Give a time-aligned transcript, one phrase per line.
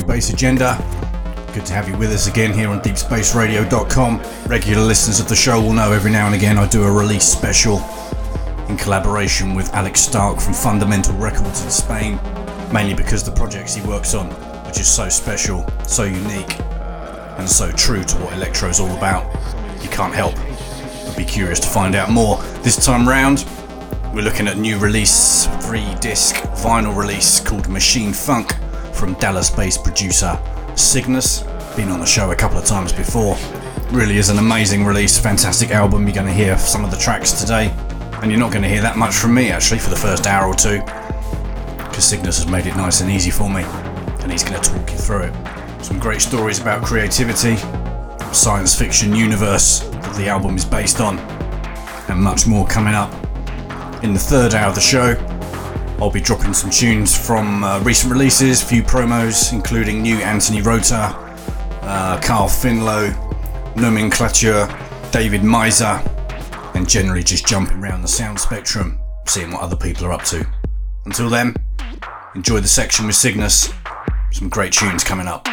[0.00, 0.76] To Bass Agenda.
[1.52, 4.22] Good to have you with us again here on deepspaceradio.com.
[4.46, 7.24] Regular listeners of the show will know every now and again I do a release
[7.24, 7.78] special
[8.68, 12.18] in collaboration with Alex Stark from Fundamental Records in Spain,
[12.72, 16.58] mainly because the projects he works on are just so special, so unique,
[17.38, 19.24] and so true to what electro is all about.
[19.82, 20.34] You can't help
[21.04, 22.38] but be curious to find out more.
[22.62, 23.44] This time round,
[24.14, 28.54] we're looking at new release, three disc vinyl release called Machine Funk
[29.02, 30.40] from Dallas based producer
[30.76, 31.42] Cygnus.
[31.74, 33.36] Been on the show a couple of times before.
[33.90, 36.04] Really is an amazing release, fantastic album.
[36.04, 37.74] You're going to hear some of the tracks today,
[38.22, 40.46] and you're not going to hear that much from me actually for the first hour
[40.46, 40.78] or two,
[41.78, 44.88] because Cygnus has made it nice and easy for me, and he's going to talk
[44.88, 45.84] you through it.
[45.84, 47.56] Some great stories about creativity,
[48.32, 51.18] science fiction universe that the album is based on,
[52.08, 53.12] and much more coming up.
[54.04, 55.16] In the third hour of the show,
[56.02, 60.60] I'll be dropping some tunes from uh, recent releases, a few promos, including new Anthony
[60.60, 61.14] Rother,
[61.82, 63.14] uh, Carl Finlow,
[63.76, 64.66] Nomenclature,
[65.12, 66.02] David Miser,
[66.74, 70.44] and generally just jumping around the sound spectrum, seeing what other people are up to.
[71.04, 71.54] Until then,
[72.34, 73.72] enjoy the section with Cygnus.
[74.32, 75.46] Some great tunes coming up.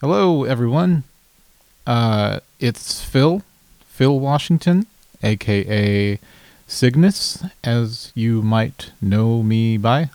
[0.00, 1.04] Hello, everyone.
[1.86, 3.42] Uh, it's Phil
[3.96, 4.84] Phil Washington,
[5.22, 6.18] aka
[6.66, 10.10] Cygnus, as you might know me by.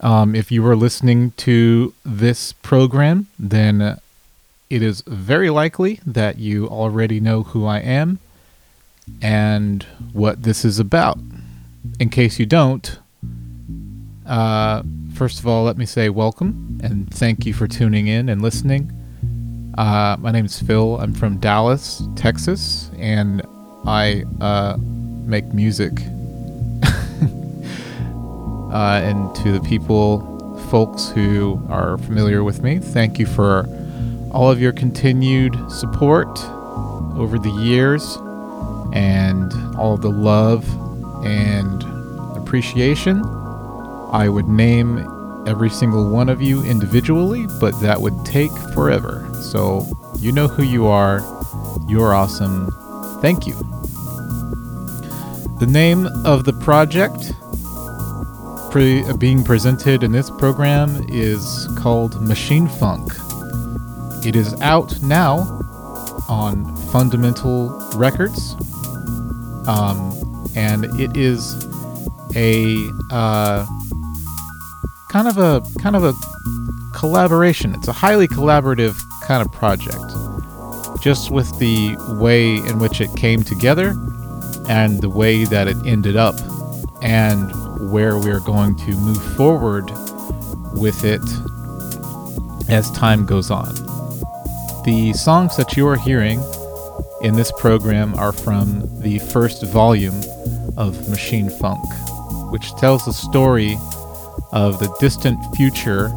[0.00, 3.98] Um, if you are listening to this program, then uh,
[4.70, 8.20] it is very likely that you already know who I am
[9.20, 9.82] and
[10.14, 11.18] what this is about.
[12.00, 12.98] In case you don't,
[14.24, 14.82] uh,
[15.12, 19.05] first of all, let me say welcome and thank you for tuning in and listening.
[19.76, 20.98] Uh, my name is Phil.
[20.98, 23.42] I'm from Dallas, Texas, and
[23.86, 25.92] I uh, make music.
[28.72, 33.68] uh, and to the people, folks who are familiar with me, thank you for
[34.32, 36.42] all of your continued support
[37.14, 38.16] over the years
[38.94, 40.66] and all of the love
[41.22, 41.82] and
[42.34, 43.22] appreciation.
[44.10, 45.06] I would name
[45.46, 49.25] every single one of you individually, but that would take forever.
[49.50, 49.86] So
[50.18, 51.20] you know who you are.
[51.88, 52.70] You're awesome.
[53.22, 53.54] Thank you.
[55.60, 57.32] The name of the project
[58.70, 63.12] pre- being presented in this program is called Machine Funk.
[64.26, 65.38] It is out now
[66.28, 68.54] on Fundamental Records,
[69.68, 71.54] um, and it is
[72.34, 73.64] a uh,
[75.08, 76.12] kind of a kind of a
[76.92, 77.74] collaboration.
[77.74, 79.98] It's a highly collaborative kind of project.
[81.02, 83.90] Just with the way in which it came together
[84.68, 86.34] and the way that it ended up
[87.02, 87.50] and
[87.90, 89.90] where we're going to move forward
[90.74, 91.20] with it
[92.68, 93.74] as time goes on.
[94.84, 96.40] The songs that you are hearing
[97.22, 100.20] in this program are from the first volume
[100.76, 101.84] of Machine Funk,
[102.52, 103.76] which tells the story
[104.52, 106.08] of the distant future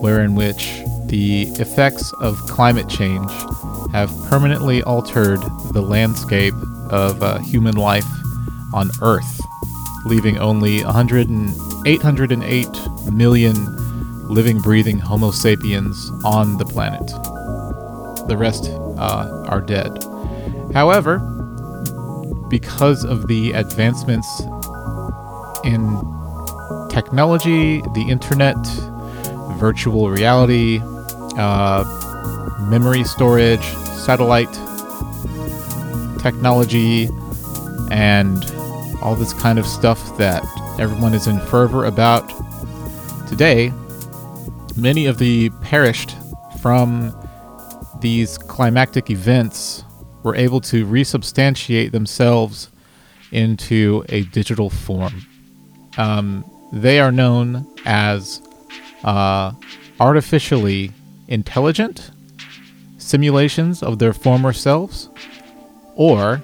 [0.00, 3.30] wherein which the effects of climate change
[3.92, 5.40] have permanently altered
[5.72, 6.54] the landscape
[6.90, 8.06] of uh, human life
[8.74, 9.40] on Earth,
[10.04, 11.54] leaving only 100 and
[11.86, 12.68] 808
[13.12, 13.54] million
[14.28, 17.06] living, breathing Homo sapiens on the planet.
[18.28, 20.04] The rest uh, are dead.
[20.74, 21.18] However,
[22.50, 24.28] because of the advancements
[25.64, 25.96] in
[26.90, 28.56] technology, the internet,
[29.58, 30.80] virtual reality,
[31.38, 31.84] uh,
[32.68, 33.64] memory storage,
[34.04, 34.52] satellite
[36.20, 37.08] technology,
[37.90, 38.44] and
[39.00, 40.42] all this kind of stuff that
[40.78, 42.28] everyone is in fervor about
[43.28, 43.72] today,
[44.76, 46.16] many of the perished
[46.60, 47.14] from
[48.00, 49.84] these climactic events
[50.22, 52.70] were able to resubstantiate themselves
[53.30, 55.26] into a digital form.
[55.96, 58.42] Um, they are known as
[59.04, 59.52] uh,
[60.00, 60.92] artificially
[61.28, 62.10] intelligent
[62.96, 65.08] simulations of their former selves,
[65.94, 66.42] or,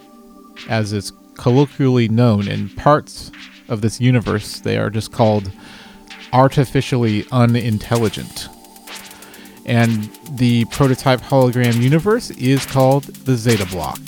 [0.69, 3.33] as is colloquially known in parts
[3.69, 5.51] of this universe, they are just called
[6.33, 8.49] artificially unintelligent.
[9.67, 14.01] And the prototype hologram universe is called the Zeta Block.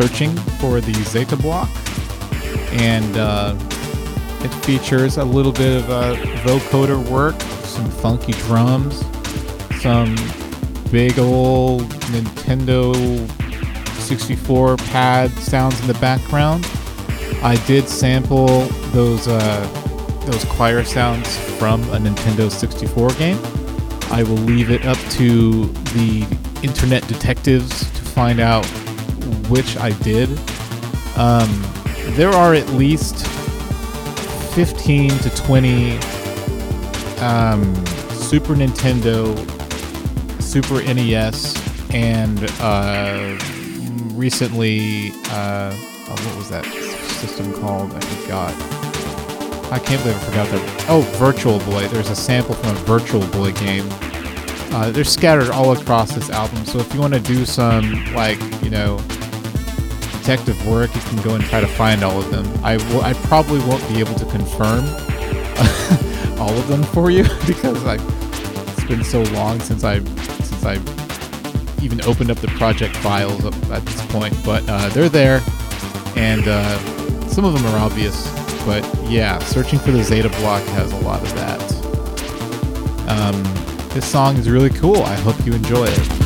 [0.00, 1.68] Searching for the Zeta Block,
[2.72, 3.54] and uh,
[4.42, 9.04] it features a little bit of uh, vocoder work, some funky drums,
[9.82, 10.16] some
[10.90, 12.94] big old Nintendo
[14.00, 16.66] 64 pad sounds in the background.
[17.42, 18.60] I did sample
[18.92, 23.38] those uh, those choir sounds from a Nintendo 64 game.
[24.10, 26.26] I will leave it up to the
[26.62, 28.64] internet detectives to find out
[29.50, 30.30] which I did.
[31.16, 31.50] Um,
[32.14, 33.26] there are at least
[34.54, 35.98] 15 to 20
[37.20, 39.36] um, Super Nintendo,
[40.40, 41.56] Super NES,
[41.92, 43.36] and uh,
[44.14, 47.92] recently, uh, oh, what was that system called?
[47.92, 48.54] I forgot.
[49.72, 50.86] I can't believe I forgot that.
[50.88, 51.86] Oh, Virtual Boy.
[51.88, 53.86] There's a sample from a Virtual Boy game.
[54.72, 58.40] Uh, they're scattered all across this album, so if you want to do some, like,
[58.62, 58.98] you know,
[60.30, 62.46] detective work, you can go and try to find all of them.
[62.62, 63.02] I will.
[63.02, 64.84] I probably won't be able to confirm
[66.38, 67.96] all of them for you because I.
[68.70, 70.74] It's been so long since I since I
[71.82, 75.42] even opened up the project files at this point, but uh, they're there,
[76.14, 76.78] and uh,
[77.26, 78.30] some of them are obvious.
[78.64, 81.60] But yeah, searching for the Zeta block has a lot of that.
[83.10, 83.42] Um,
[83.88, 85.02] this song is really cool.
[85.02, 86.19] I hope you enjoy it.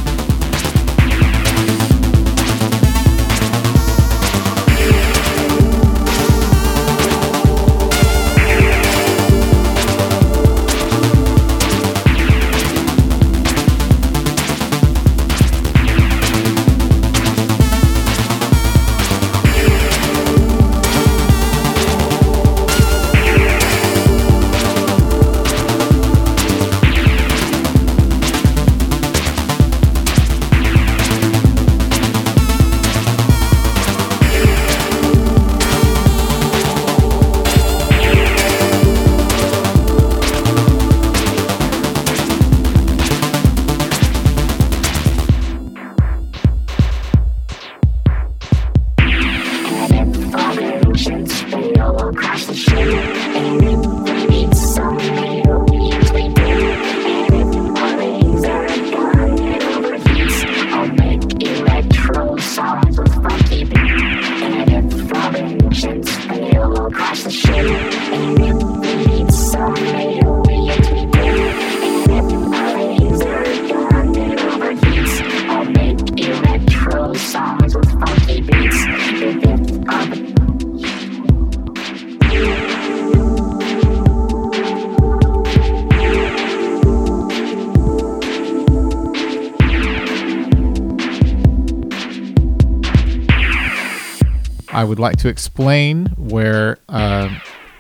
[95.04, 97.28] Like to explain where uh,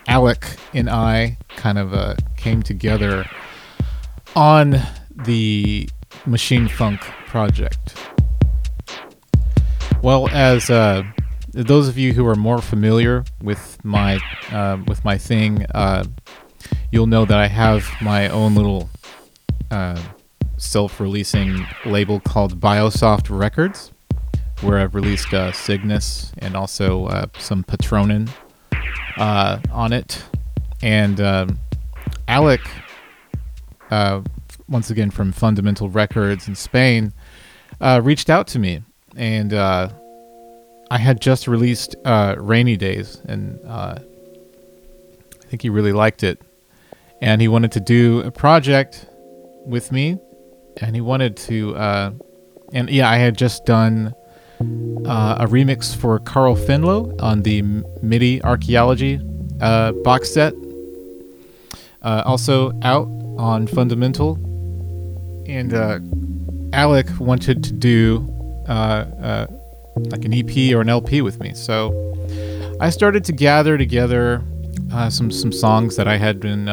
[0.06, 3.24] Alec and I kind of uh, came together
[4.36, 4.76] on
[5.24, 5.88] the
[6.26, 7.96] Machine Funk project.
[10.02, 11.04] Well, as uh,
[11.52, 14.18] those of you who are more familiar with my
[14.52, 16.04] uh, with my thing, uh,
[16.92, 18.90] you'll know that I have my own little
[19.70, 19.98] uh,
[20.58, 23.94] self-releasing label called Biosoft Records
[24.64, 28.28] where I've released uh, Cygnus and also uh, some Patronin
[29.16, 30.22] uh, on it.
[30.82, 31.58] And um,
[32.28, 32.60] Alec,
[33.90, 34.20] uh,
[34.68, 37.14] once again from Fundamental Records in Spain,
[37.80, 38.82] uh, reached out to me.
[39.16, 39.88] And uh,
[40.90, 44.00] I had just released Rainy Days, and I
[45.46, 46.42] think he really liked it.
[47.22, 49.06] And he wanted to do a project
[49.64, 50.18] with me,
[50.78, 51.74] and he wanted to.
[52.72, 54.14] and yeah, I had just done
[55.06, 57.62] uh, a remix for Carl Finlow on the
[58.02, 59.20] MIDI Archaeology
[59.60, 60.54] uh, box set.
[62.02, 64.34] Uh, also out on Fundamental.
[65.46, 65.98] And uh,
[66.72, 68.28] Alec wanted to do
[68.68, 69.46] uh, uh,
[69.96, 71.54] like an EP or an LP with me.
[71.54, 71.92] So
[72.80, 74.42] I started to gather together
[75.08, 76.66] some, some songs that I had been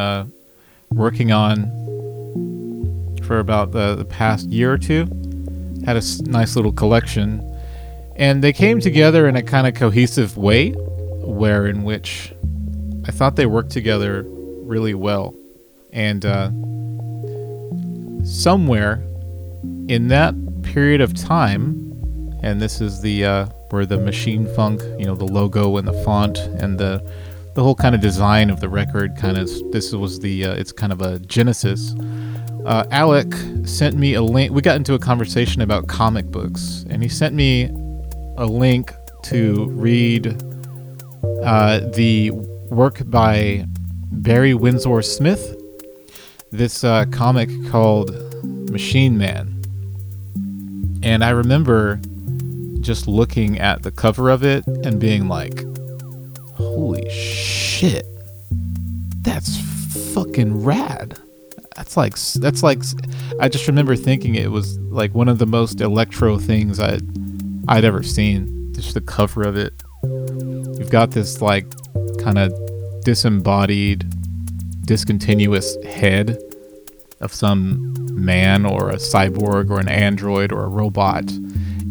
[0.91, 1.69] working on
[3.23, 5.07] for about the, the past year or two.
[5.85, 7.50] Had a nice little collection
[8.21, 10.69] and they came together in a kind of cohesive way,
[11.23, 12.31] where in which
[13.07, 15.35] I thought they worked together really well.
[15.91, 16.51] And uh,
[18.23, 19.03] somewhere
[19.87, 21.89] in that period of time,
[22.43, 26.03] and this is the uh, where the machine funk, you know, the logo and the
[26.03, 27.03] font and the
[27.55, 30.71] the whole kind of design of the record kind of this was the uh, it's
[30.71, 31.95] kind of a genesis
[32.65, 33.33] uh, Alec
[33.65, 34.53] sent me a link.
[34.53, 37.71] We got into a conversation about comic books, and he sent me
[38.37, 40.27] a link to read
[41.43, 42.31] uh, the
[42.69, 43.65] work by
[44.11, 45.57] Barry Windsor Smith.
[46.51, 48.11] This uh, comic called
[48.69, 49.61] Machine Man,
[51.01, 51.99] and I remember
[52.81, 55.63] just looking at the cover of it and being like,
[56.55, 58.05] "Holy shit,
[59.21, 59.57] that's
[60.13, 61.17] fucking rad!"
[61.77, 62.83] That's like that's like
[63.39, 67.30] I just remember thinking it was like one of the most electro things I'd
[67.71, 68.73] I'd ever seen.
[68.73, 69.81] Just the cover of it.
[70.03, 71.65] You've got this like
[72.17, 72.53] kind of
[73.05, 74.03] disembodied,
[74.85, 76.37] discontinuous head
[77.21, 81.31] of some man or a cyborg or an android or a robot,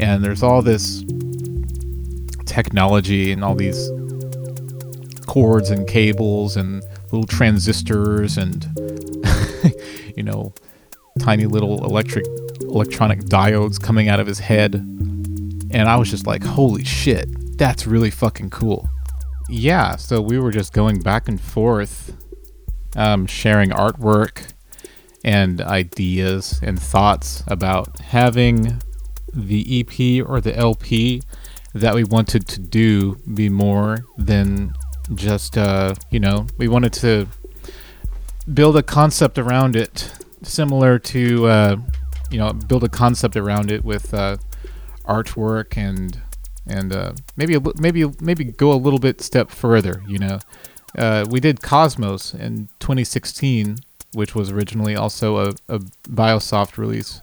[0.01, 1.03] and there's all this
[2.45, 3.91] technology and all these
[5.25, 8.69] cords and cables and little transistors and
[10.15, 10.53] you know
[11.21, 12.27] tiny little electric
[12.63, 14.85] electronic diodes coming out of his head
[15.71, 17.29] and I was just like holy shit
[17.59, 18.89] that's really fucking cool.
[19.49, 22.17] Yeah so we were just going back and forth
[22.97, 24.53] um, sharing artwork
[25.25, 28.81] and ideas and thoughts about having
[29.33, 31.23] the EP or the LP
[31.75, 34.73] that we wanted to do be more than
[35.15, 37.27] just uh, you know we wanted to
[38.53, 41.77] build a concept around it similar to uh,
[42.31, 44.37] you know build a concept around it with uh,
[45.05, 46.21] artwork and
[46.67, 50.39] and uh, maybe maybe maybe go a little bit step further you know?
[50.99, 53.79] Uh, we did Cosmos in 2016
[54.13, 57.23] which was originally also a, a Biosoft release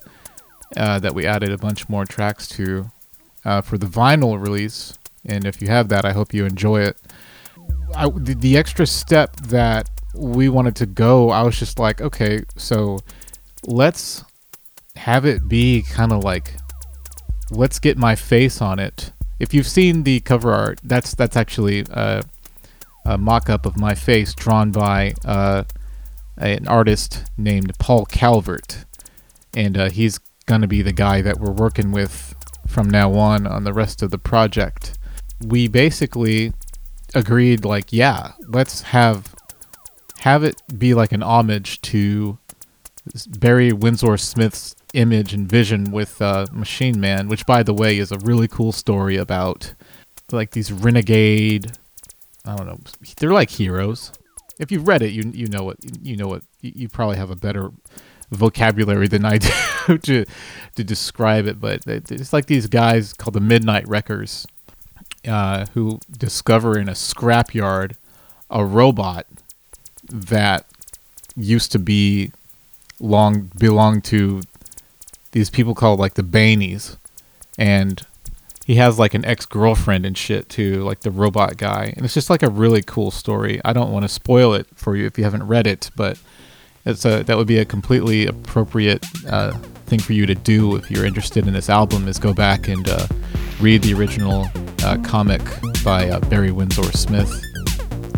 [0.75, 2.89] uh, that we added a bunch more tracks to
[3.45, 4.97] uh, for the vinyl release.
[5.25, 6.97] And if you have that I hope you enjoy it.
[7.95, 12.43] I, the, the extra step that we wanted to go, I was just like, okay,
[12.55, 12.99] so
[13.65, 14.23] let's
[14.95, 16.53] have it be kind of like,
[17.51, 19.11] let's get my face on it.
[19.39, 22.23] If you've seen the cover art, that's that's actually uh,
[23.05, 25.63] a mock-up of my face drawn by uh,
[26.37, 28.85] an artist named Paul Calvert,
[29.55, 32.35] and uh, he's gonna be the guy that we're working with
[32.67, 34.97] from now on on the rest of the project.
[35.45, 36.53] We basically
[37.13, 39.33] agreed like yeah let's have
[40.19, 42.37] have it be like an homage to
[43.39, 48.11] barry windsor smith's image and vision with uh, machine man which by the way is
[48.11, 49.73] a really cool story about
[50.31, 51.71] like these renegade
[52.45, 52.79] i don't know
[53.19, 54.11] they're like heroes.
[54.59, 57.35] If you've read it you you know what you know what you, probably have a
[57.35, 57.71] better
[58.31, 59.37] vocabulary than i
[59.87, 60.25] do to
[60.75, 64.47] to describe it but it's like these guys called the midnight wreckers
[65.27, 67.95] uh, who discover in a scrapyard
[68.49, 69.27] a robot
[70.09, 70.65] that
[71.35, 72.31] used to be
[72.99, 74.41] long belonged to
[75.37, 76.97] these people called like the Banies,
[77.59, 78.01] and
[78.65, 82.15] he has like an ex girlfriend and shit too, like the robot guy, and it's
[82.15, 83.61] just like a really cool story.
[83.63, 86.17] I don't want to spoil it for you if you haven't read it, but
[86.85, 89.51] it's a that would be a completely appropriate uh,
[89.85, 92.89] thing for you to do if you're interested in this album is go back and
[92.89, 93.05] uh,
[93.59, 94.47] read the original
[94.83, 95.41] uh, comic
[95.83, 97.31] by uh, Barry Windsor Smith.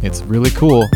[0.01, 0.87] It's really cool.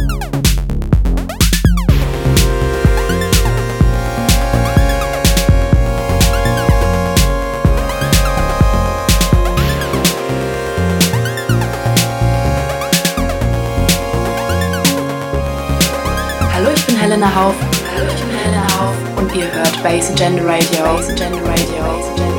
[17.13, 17.55] Helena Hauf.
[19.17, 20.83] Und ihr hört Base Gender Radio.
[20.83, 22.32] Base Gender Radio.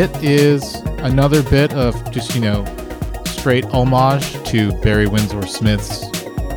[0.00, 2.64] It is another bit of just, you know,
[3.26, 6.04] straight homage to Barry Windsor Smith's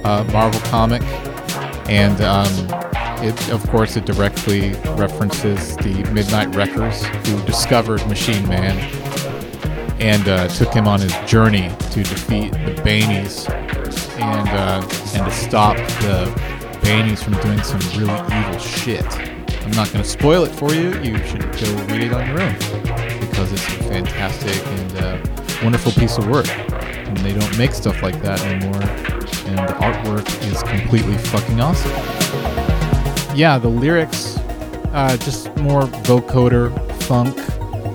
[0.06, 1.02] uh, Marvel comic.
[1.90, 2.48] And um,
[3.22, 8.78] it, of course, it directly references the Midnight Wreckers who discovered Machine Man
[10.00, 13.50] and uh, took him on his journey to defeat the Banies
[14.20, 16.32] and uh, and to stop the
[16.82, 19.06] Banies from doing some really evil shit.
[19.64, 20.94] I'm not going to spoil it for you.
[21.02, 22.93] You should go read it on your own
[23.34, 26.48] because it's a fantastic and uh, wonderful piece of work.
[26.48, 28.82] And they don't make stuff like that anymore.
[29.48, 31.92] And the artwork is completely fucking awesome.
[33.36, 34.38] Yeah, the lyrics,
[34.94, 36.72] uh, just more vocoder
[37.04, 37.36] funk.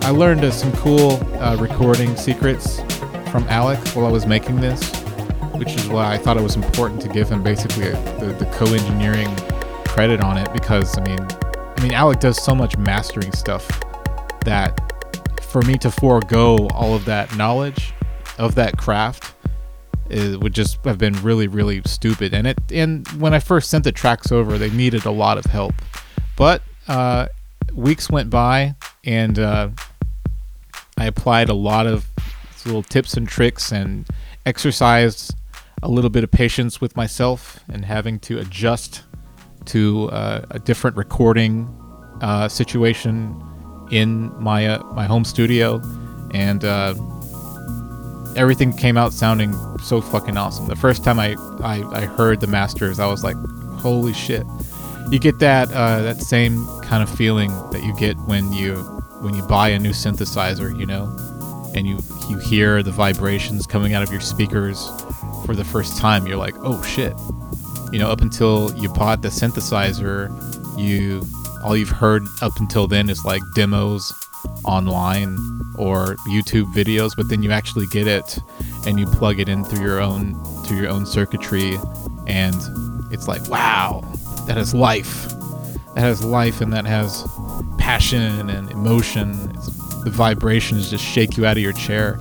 [0.05, 2.81] I learned uh, some cool uh, recording secrets
[3.31, 4.93] from Alec while I was making this
[5.59, 8.47] which is why I thought it was important to give him basically a, the, the
[8.53, 9.35] co-engineering
[9.87, 11.19] credit on it because I mean,
[11.77, 13.67] I mean Alec does so much mastering stuff
[14.45, 14.88] that
[15.59, 17.93] for me to forego all of that knowledge
[18.39, 19.35] of that craft
[20.09, 22.33] it would just have been really really stupid.
[22.33, 25.47] And it and when I first sent the tracks over they needed a lot of
[25.47, 25.75] help.
[26.37, 27.27] But uh,
[27.75, 29.71] weeks went by and uh,
[30.97, 32.07] I applied a lot of
[32.65, 34.07] little tips and tricks and
[34.47, 35.35] exercised
[35.83, 39.03] a little bit of patience with myself and having to adjust
[39.65, 41.69] to uh, a different recording
[42.21, 43.43] uh, situation
[43.91, 45.83] in my uh, my home studio,
[46.33, 46.95] and uh,
[48.37, 50.67] everything came out sounding so fucking awesome.
[50.67, 53.37] The first time I, I, I heard the masters, I was like,
[53.81, 54.47] "Holy shit!"
[55.11, 58.77] You get that uh, that same kind of feeling that you get when you
[59.21, 61.05] when you buy a new synthesizer, you know,
[61.75, 61.99] and you
[62.29, 64.91] you hear the vibrations coming out of your speakers
[65.47, 67.15] for the first time, you're like, oh shit.
[67.91, 70.29] You know, up until you bought the synthesizer,
[70.79, 71.23] you
[71.69, 74.15] all you've heard up until then is like demos
[74.65, 75.37] online
[75.77, 78.39] or YouTube videos, but then you actually get it
[78.87, 80.33] and you plug it in through your own
[80.65, 81.77] through your own circuitry
[82.27, 82.57] and
[83.13, 84.03] it's like, wow,
[84.47, 85.29] that has life.
[85.95, 87.29] That has life and that has
[87.77, 89.53] passion and emotion.
[89.55, 89.67] It's,
[90.05, 92.19] the vibrations just shake you out of your chair.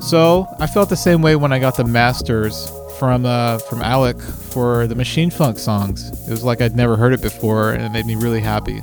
[0.00, 4.20] So I felt the same way when I got the masters from uh, from Alec
[4.20, 6.10] for the Machine Funk songs.
[6.28, 8.82] It was like I'd never heard it before, and it made me really happy.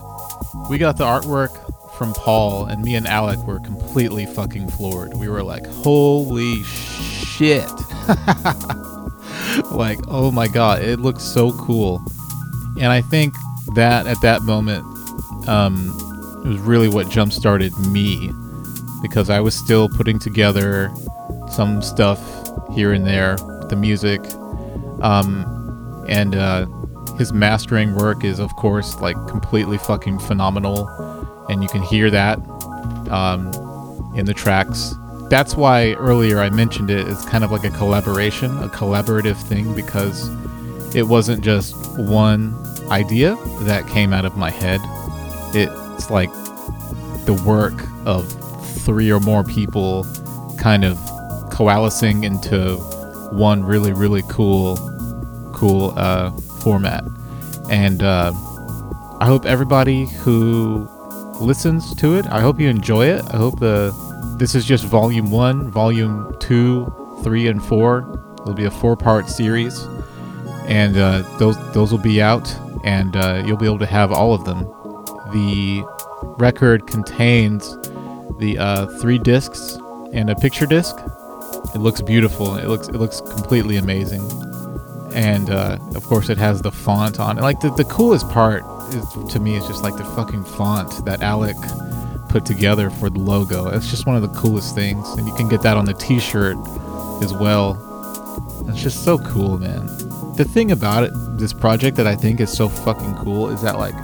[0.72, 1.54] We got the artwork
[2.00, 5.14] from Paul, and me and Alec were completely fucking floored.
[5.14, 7.70] We were like, "Holy shit!"
[9.72, 12.04] like, oh my god, it looks so cool.
[12.82, 13.36] And I think
[13.76, 14.84] that at that moment,
[15.48, 18.32] um, it was really what jump started me
[19.04, 20.92] because I was still putting together
[21.52, 22.20] some stuff
[22.74, 23.38] here and there
[23.70, 24.22] the music.
[25.02, 26.66] Um, and uh,
[27.18, 30.88] his mastering work is, of course, like completely fucking phenomenal.
[31.50, 32.40] And you can hear that
[33.10, 33.52] um,
[34.16, 34.94] in the tracks.
[35.30, 37.08] That's why earlier I mentioned it.
[37.08, 40.30] It's kind of like a collaboration, a collaborative thing, because
[40.96, 42.56] it wasn't just one
[42.90, 44.80] idea that came out of my head.
[45.54, 46.32] It's like
[47.26, 47.74] the work
[48.06, 48.32] of
[48.84, 50.06] three or more people
[50.58, 50.98] kind of
[51.52, 52.78] coalescing into
[53.32, 54.78] one really really cool
[55.54, 57.04] cool uh, format.
[57.70, 58.32] And uh,
[59.20, 60.88] i hope everybody who
[61.42, 63.24] listens to it i hope you enjoy it.
[63.34, 63.92] I hope the
[64.38, 68.22] this is just volume one volume two three and four.
[68.42, 69.88] It'll be a four part series.
[70.68, 74.34] And uh, those those will be out and uh, you'll be able to have all
[74.34, 74.60] of them.
[75.32, 75.84] The
[76.38, 77.78] record contains
[78.38, 79.78] the uh, three discs
[80.14, 80.96] and a picture disc.
[81.76, 82.56] It looks beautiful.
[82.58, 84.22] It looks it looks completely amazing.
[85.14, 87.42] and uh, of course it has the font on it.
[87.42, 91.22] Like the, the coolest part is to me is just like the fucking font that
[91.22, 91.56] Alec
[92.30, 93.68] put together for the logo.
[93.70, 96.58] It's just one of the coolest things, and you can get that on the T-shirt
[97.24, 97.84] as well.
[98.68, 99.86] It's just so cool, man.
[100.36, 103.80] The thing about it, this project that I think is so fucking cool is that
[103.80, 103.96] like,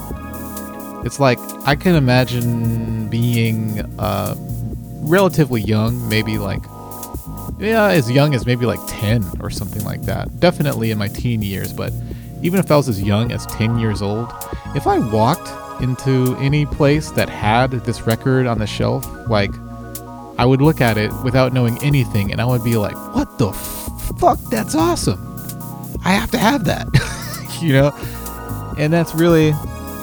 [1.05, 4.35] it's like I can imagine being uh,
[5.01, 6.63] relatively young, maybe like
[7.67, 10.39] yeah, as young as maybe like 10 or something like that.
[10.39, 11.93] Definitely in my teen years, but
[12.41, 14.33] even if I was as young as 10 years old,
[14.75, 15.49] if I walked
[15.81, 19.51] into any place that had this record on the shelf, like,
[20.37, 23.53] I would look at it without knowing anything and I would be like, what the
[23.53, 24.39] fuck?
[24.49, 25.19] That's awesome.
[26.03, 26.87] I have to have that.
[27.61, 27.93] you know?
[28.77, 29.51] And that's really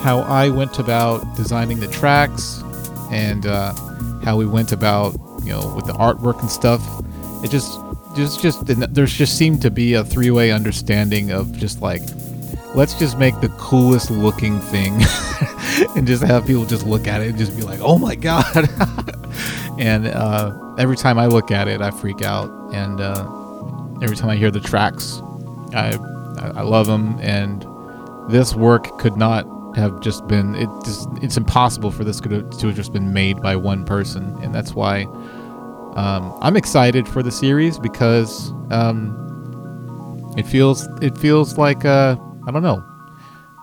[0.03, 2.62] how I went about designing the tracks
[3.11, 3.75] and uh,
[4.23, 6.81] how we went about, you know, with the artwork and stuff
[7.42, 7.79] it just
[8.16, 12.03] just just there's just seemed to be a three-way understanding of just like
[12.74, 14.94] let's just make the coolest looking thing
[15.96, 18.68] and just have people just look at it and just be like oh my god.
[19.79, 22.50] And uh, every time i look at it i freak out.
[22.74, 23.26] And uh,
[24.03, 25.22] every time i hear the tracks
[25.72, 25.98] i
[26.55, 27.64] i love them and
[28.31, 32.74] this work could not have just been it just it's impossible for this to have
[32.74, 34.37] just been made by one person.
[34.42, 35.07] And that's why
[35.96, 42.50] um, I'm excited for the series because um, it feels it feels like uh, I
[42.50, 42.85] don't know,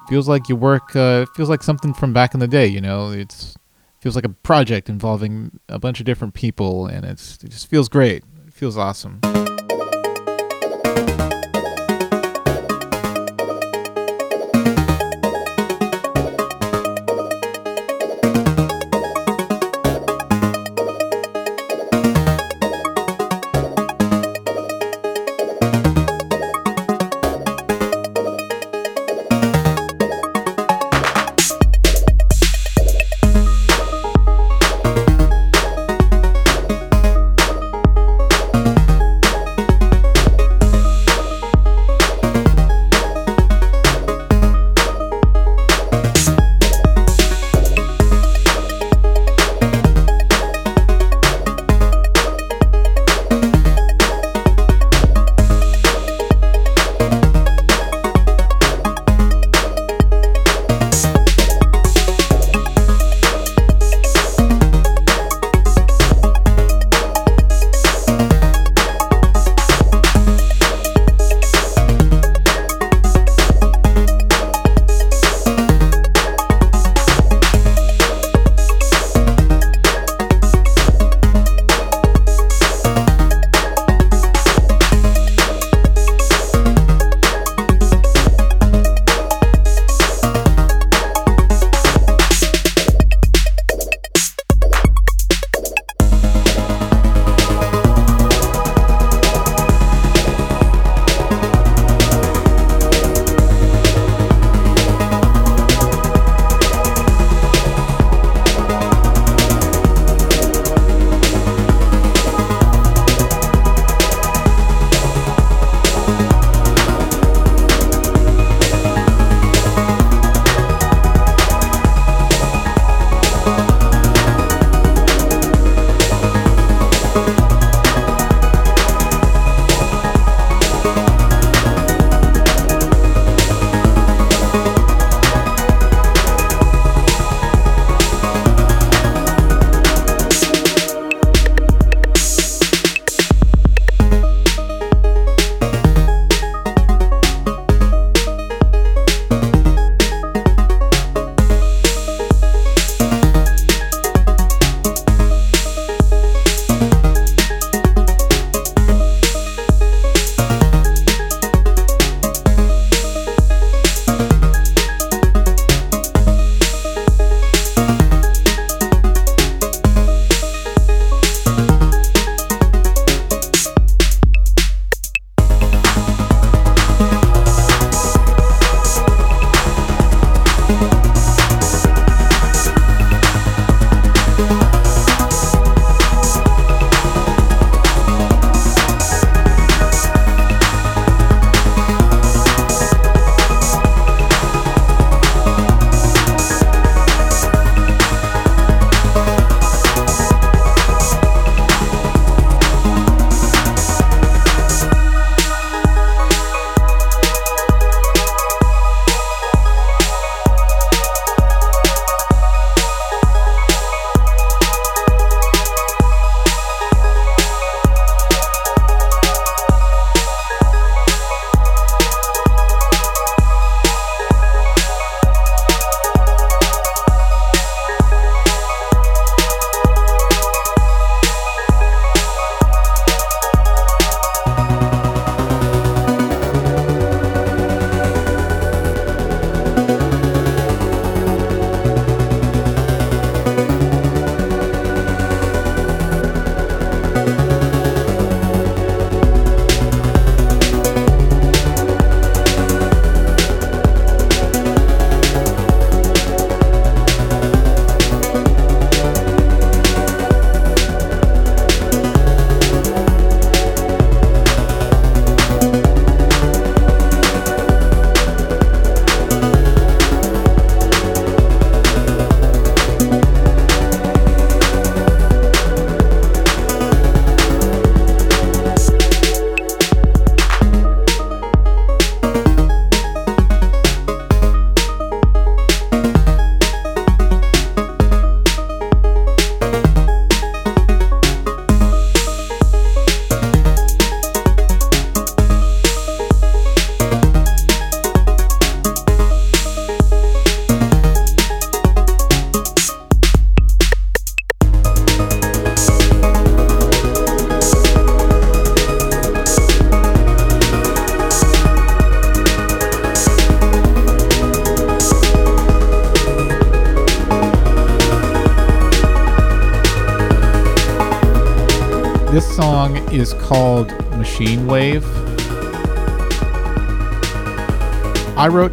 [0.09, 2.67] feels like you work uh, feels like something from back in the day.
[2.67, 3.55] You know, it's
[4.01, 7.89] feels like a project involving a bunch of different people, and it's it just feels
[7.89, 8.23] great.
[8.47, 9.21] It feels awesome.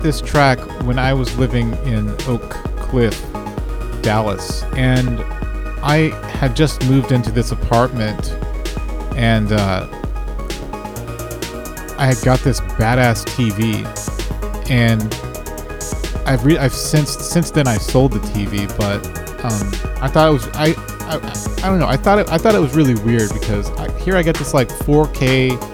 [0.05, 3.21] This track when I was living in Oak Cliff,
[4.03, 5.21] Dallas, and
[5.83, 8.33] I had just moved into this apartment
[9.17, 9.89] and uh,
[11.97, 13.81] I had got this badass TV,
[14.69, 15.03] and
[16.29, 19.07] I've re- I've since since then I sold the TV, but
[19.43, 20.75] um, I thought it was I,
[21.09, 23.91] I I don't know I thought it I thought it was really weird because I,
[24.01, 25.74] here I get this like 4K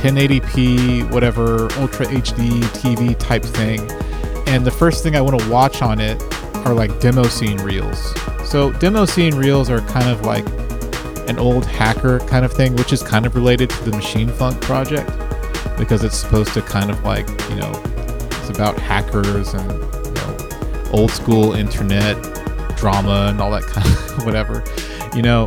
[0.00, 3.80] 1080p whatever ultra HD TV type thing,
[4.46, 6.20] and the first thing I want to watch on it
[6.66, 8.14] are like demo scene reels.
[8.44, 10.46] So demo scene reels are kind of like
[11.28, 14.60] an old hacker kind of thing, which is kind of related to the Machine Funk
[14.60, 15.10] project
[15.78, 17.72] because it's supposed to kind of like, you know,
[18.32, 19.70] it's about hackers and,
[20.06, 22.16] you know, old school internet
[22.76, 24.64] drama and all that kind of whatever,
[25.14, 25.46] you know.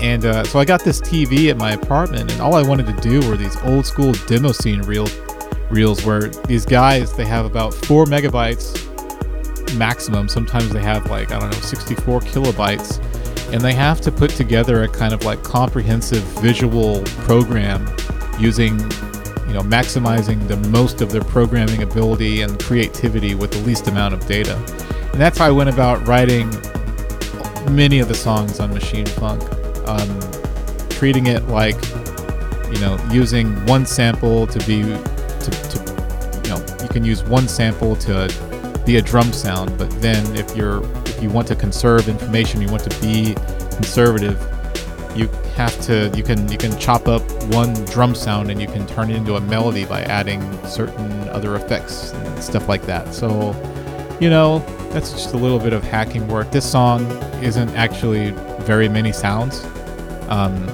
[0.00, 2.94] And uh, so I got this TV at my apartment, and all I wanted to
[3.02, 5.06] do were these old school demo scene reel
[5.70, 8.86] reels where these guys they have about four megabytes
[9.76, 10.28] maximum.
[10.28, 13.04] Sometimes they have like I don't know 64 kilobytes.
[13.52, 17.84] And they have to put together a kind of like comprehensive visual program
[18.38, 18.78] using
[19.48, 24.14] you know maximizing the most of their programming ability and creativity with the least amount
[24.14, 24.54] of data.
[25.12, 26.48] And that's how i went about writing
[27.74, 29.42] many of the songs on machine funk
[29.90, 31.76] um, treating it like
[32.72, 37.48] you know using one sample to be to, to you know you can use one
[37.48, 38.32] sample to
[38.86, 40.82] be a drum sound but then if you're
[41.20, 43.34] if you want to conserve information, you want to be
[43.74, 44.40] conservative,
[45.14, 47.20] you have to you can you can chop up
[47.52, 51.56] one drum sound and you can turn it into a melody by adding certain other
[51.56, 53.12] effects and stuff like that.
[53.12, 53.52] So,
[54.18, 54.60] you know,
[54.92, 56.50] that's just a little bit of hacking work.
[56.50, 57.04] This song
[57.42, 58.30] isn't actually
[58.60, 59.66] very many sounds.
[60.30, 60.68] Um,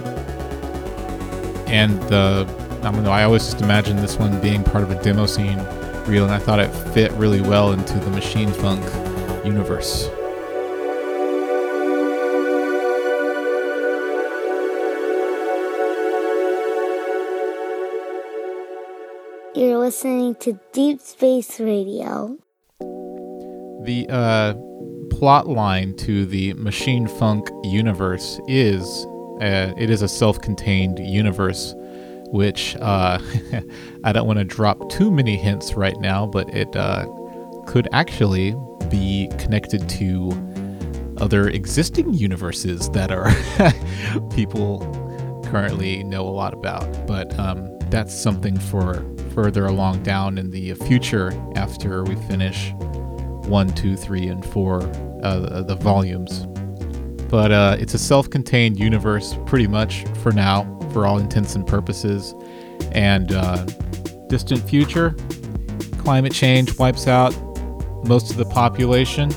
[1.67, 2.47] and the
[2.83, 5.59] I don't know, I always just imagine this one being part of a demo scene
[6.07, 8.85] reel and I thought it fit really well into the machine funk
[9.45, 10.09] universe.
[19.57, 22.37] You're listening to Deep Space Radio.
[22.79, 24.55] The uh,
[25.17, 29.07] plot line to the Machine Funk universe is
[29.41, 31.74] uh, it is a self-contained universe,
[32.30, 33.18] which uh,
[34.05, 37.07] I don't want to drop too many hints right now, but it uh,
[37.66, 38.55] could actually
[38.91, 40.30] be connected to
[41.18, 43.30] other existing universes that are
[44.34, 44.80] people
[45.47, 47.07] currently know a lot about.
[47.07, 52.72] But um, that's something for further along down in the future after we finish
[53.47, 54.82] one, two, three, and four,
[55.22, 56.47] uh, the volumes.
[57.29, 61.66] But uh, it's a self contained universe pretty much for now, for all intents and
[61.66, 62.35] purposes.
[62.93, 63.64] And uh,
[64.29, 65.14] distant future,
[65.99, 67.35] climate change wipes out
[68.07, 69.31] most of the population.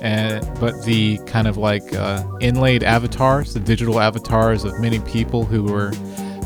[0.00, 5.44] And, but the kind of like uh, inlaid avatars, the digital avatars of many people
[5.44, 5.92] who were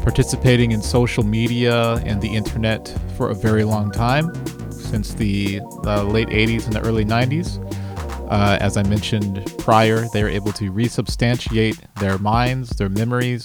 [0.03, 4.33] participating in social media and the internet for a very long time,
[4.73, 7.59] since the, the late 80s and the early 90s.
[8.33, 13.45] Uh, as I mentioned prior, they are able to resubstantiate their minds, their memories,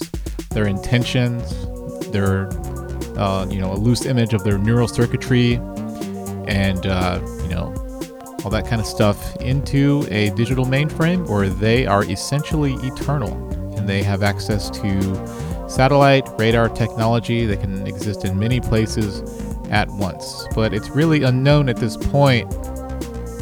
[0.51, 1.43] their intentions,
[2.11, 2.47] their
[3.19, 5.55] uh, you know a loose image of their neural circuitry,
[6.47, 7.73] and uh, you know
[8.45, 13.33] all that kind of stuff into a digital mainframe, where they are essentially eternal,
[13.75, 19.19] and they have access to satellite radar technology that can exist in many places
[19.69, 20.47] at once.
[20.55, 22.49] But it's really unknown at this point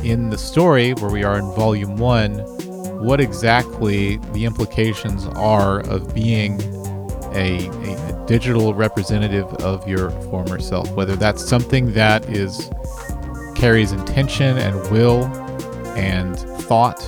[0.06, 2.38] in the story, where we are in volume one,
[3.04, 6.62] what exactly the implications are of being
[7.34, 10.90] a, a, a, digital representative of your former self.
[10.92, 12.72] Whether that's something that is
[13.56, 15.26] carries intention and will
[15.98, 17.02] and thought,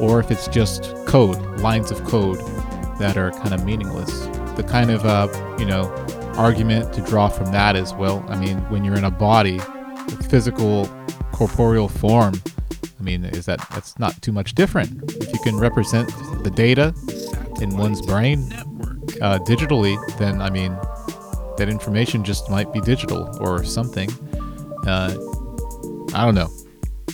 [0.00, 2.38] or if it's just code, lines of code
[2.98, 4.26] that are kind of meaningless.
[4.56, 5.28] The kind of uh,
[5.58, 5.92] you know
[6.36, 9.60] argument to draw from that is well, I mean, when you're in a body,
[10.28, 10.88] physical
[11.34, 12.40] corporeal form,
[12.98, 15.02] I mean, is that that's not too much different.
[15.22, 16.08] If you can represent
[16.44, 16.94] the data
[17.60, 18.52] in one's brain
[19.20, 20.72] uh, digitally, then I mean,
[21.56, 24.10] that information just might be digital or something.
[24.86, 25.14] Uh,
[26.14, 26.50] I don't know.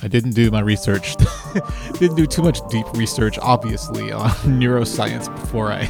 [0.02, 1.16] I didn't do my research.
[1.98, 5.86] didn't do too much deep research, obviously, on neuroscience before I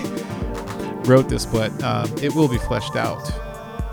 [1.05, 3.21] wrote this, but um, it will be fleshed out.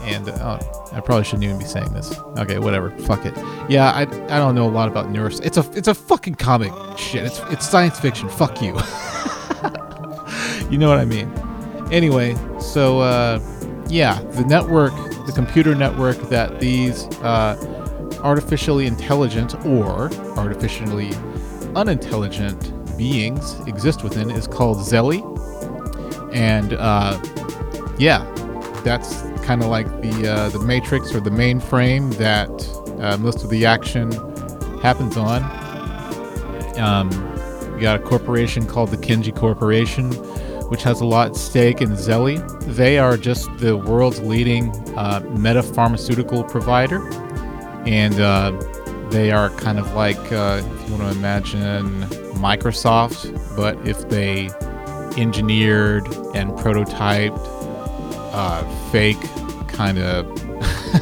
[0.07, 0.59] And uh,
[0.93, 2.17] I probably shouldn't even be saying this.
[2.37, 2.91] Okay, whatever.
[2.91, 3.35] Fuck it.
[3.69, 5.45] Yeah, I, I don't know a lot about neuroscience.
[5.45, 7.25] It's a it's a fucking comic shit.
[7.25, 8.29] It's it's science fiction.
[8.29, 8.67] Fuck you.
[10.69, 11.31] you know what I mean.
[11.91, 13.39] Anyway, so uh,
[13.89, 14.93] yeah, the network,
[15.25, 21.11] the computer network that these uh, artificially intelligent or artificially
[21.75, 25.21] unintelligent beings exist within is called Zelly.
[26.33, 27.19] And uh,
[27.97, 28.23] yeah,
[28.83, 32.49] that's kind of like the uh, the matrix or the mainframe that
[32.99, 34.11] uh, most of the action
[34.81, 35.41] happens on.
[36.77, 37.09] Um,
[37.73, 40.11] we got a corporation called the Kenji Corporation,
[40.67, 42.37] which has a lot at stake in Zelly.
[42.75, 47.07] They are just the world's leading uh, meta pharmaceutical provider,
[47.87, 48.51] and uh,
[49.09, 52.01] they are kind of like uh, if you want to imagine
[52.35, 54.49] Microsoft, but if they
[55.17, 57.56] engineered and prototyped
[58.37, 59.19] uh, fake
[59.67, 60.25] kind of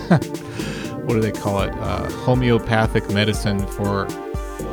[1.06, 1.70] what do they call it?
[1.76, 4.08] Uh, homeopathic medicine for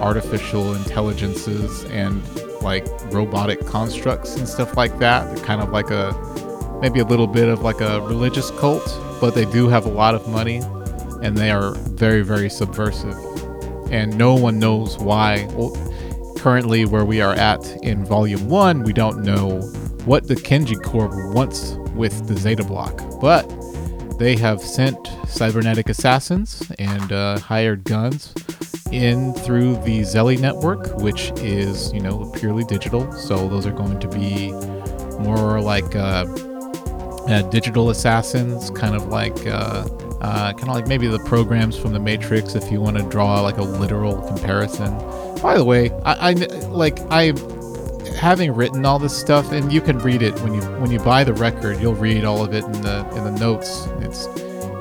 [0.00, 2.22] artificial intelligences and
[2.62, 5.34] like robotic constructs and stuff like that.
[5.34, 6.12] They're kind of like a
[6.80, 8.88] maybe a little bit of like a religious cult
[9.20, 10.62] but they do have a lot of money
[11.22, 13.16] and they are very very subversive.
[13.90, 15.48] And no one knows why.
[15.52, 15.76] Well,
[16.38, 19.60] currently where we are at in volume 1 we don't know
[20.06, 23.48] what the kenji corp wants with the zeta block but
[24.18, 28.32] they have sent cybernetic assassins and uh, hired guns
[28.92, 33.10] in through the Zelly network, which is, you know, purely digital.
[33.12, 34.52] So those are going to be
[35.18, 36.26] more like uh,
[37.26, 39.46] uh, digital assassins, kind of like.
[39.46, 39.88] Uh,
[40.20, 43.40] uh, kind of like maybe the programs from the Matrix, if you want to draw
[43.40, 44.96] like a literal comparison.
[45.42, 46.32] By the way, I, I
[46.68, 47.32] like I
[48.14, 51.24] having written all this stuff, and you can read it when you when you buy
[51.24, 51.80] the record.
[51.80, 53.86] You'll read all of it in the in the notes.
[54.00, 54.28] It's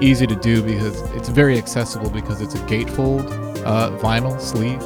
[0.01, 3.29] easy to do because it's very accessible because it's a gatefold
[3.63, 4.81] uh, vinyl sleeve,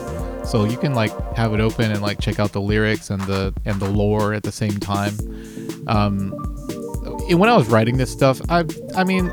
[0.48, 3.54] so you can like have it open and like check out the lyrics and the
[3.66, 5.14] and the lore at the same time.
[5.88, 6.32] Um,
[7.30, 8.66] when I was writing this stuff, I
[8.96, 9.30] I mean,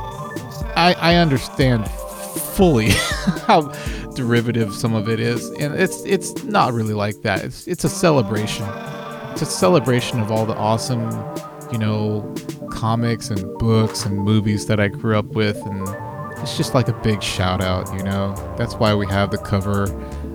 [0.76, 2.90] I I understand fully
[3.46, 3.72] how
[4.14, 7.44] derivative some of it is, and it's it's not really like that.
[7.44, 8.66] It's it's a celebration.
[9.42, 11.10] It's a celebration of all the awesome,
[11.72, 12.32] you know,
[12.70, 15.88] comics and books and movies that I grew up with, and
[16.38, 17.92] it's just like a big shout out.
[17.92, 19.88] You know, that's why we have the cover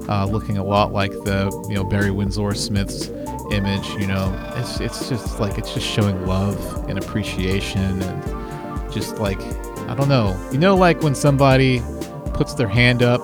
[0.10, 3.08] uh, looking a lot like the you know Barry Windsor Smith's
[3.50, 3.88] image.
[3.92, 9.40] You know, it's it's just like it's just showing love and appreciation and just like
[9.88, 10.38] I don't know.
[10.52, 11.82] You know, like when somebody
[12.34, 13.24] puts their hand up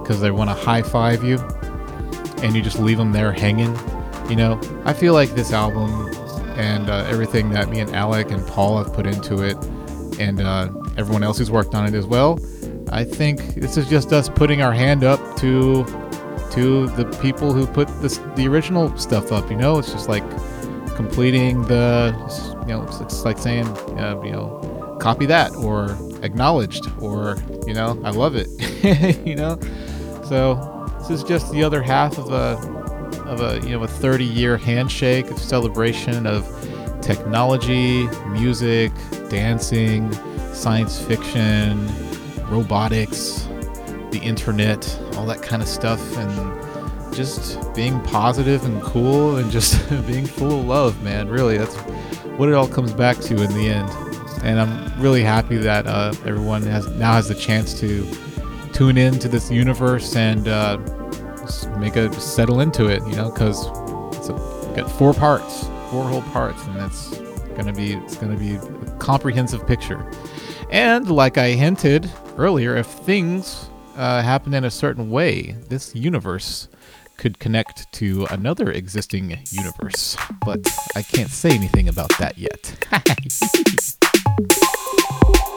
[0.00, 1.40] because they want to high five you,
[2.40, 3.76] and you just leave them there hanging.
[4.28, 6.14] You know, I feel like this album
[6.58, 9.56] and uh, everything that me and Alec and Paul have put into it,
[10.18, 12.38] and uh, everyone else who's worked on it as well.
[12.90, 15.84] I think this is just us putting our hand up to
[16.52, 19.50] to the people who put this the original stuff up.
[19.50, 20.24] You know, it's just like
[20.96, 22.12] completing the
[22.62, 23.66] you know it's, like saying
[23.98, 28.48] uh, you know copy that or acknowledged or you know I love it.
[29.26, 29.58] you know,
[30.24, 32.77] so this is just the other half of a
[33.28, 36.44] of a you know a 30 year handshake of celebration of
[37.02, 38.92] technology, music,
[39.28, 40.12] dancing,
[40.52, 41.86] science fiction,
[42.48, 43.48] robotics,
[44.10, 49.88] the internet, all that kind of stuff, and just being positive and cool and just
[50.06, 51.28] being full of love, man.
[51.28, 51.76] Really, that's
[52.36, 53.90] what it all comes back to in the end.
[54.42, 58.06] And I'm really happy that uh, everyone has now has the chance to
[58.72, 60.78] tune in to this universe and uh,
[61.78, 63.66] make a settle into it, you know, because
[64.16, 67.18] it's a, got four parts, four whole parts, and it's
[67.56, 70.10] gonna be it's gonna be a comprehensive picture.
[70.70, 76.68] And like I hinted earlier, if things uh, happen in a certain way, this universe
[77.16, 80.16] could connect to another existing universe.
[80.44, 82.74] But I can't say anything about that yet.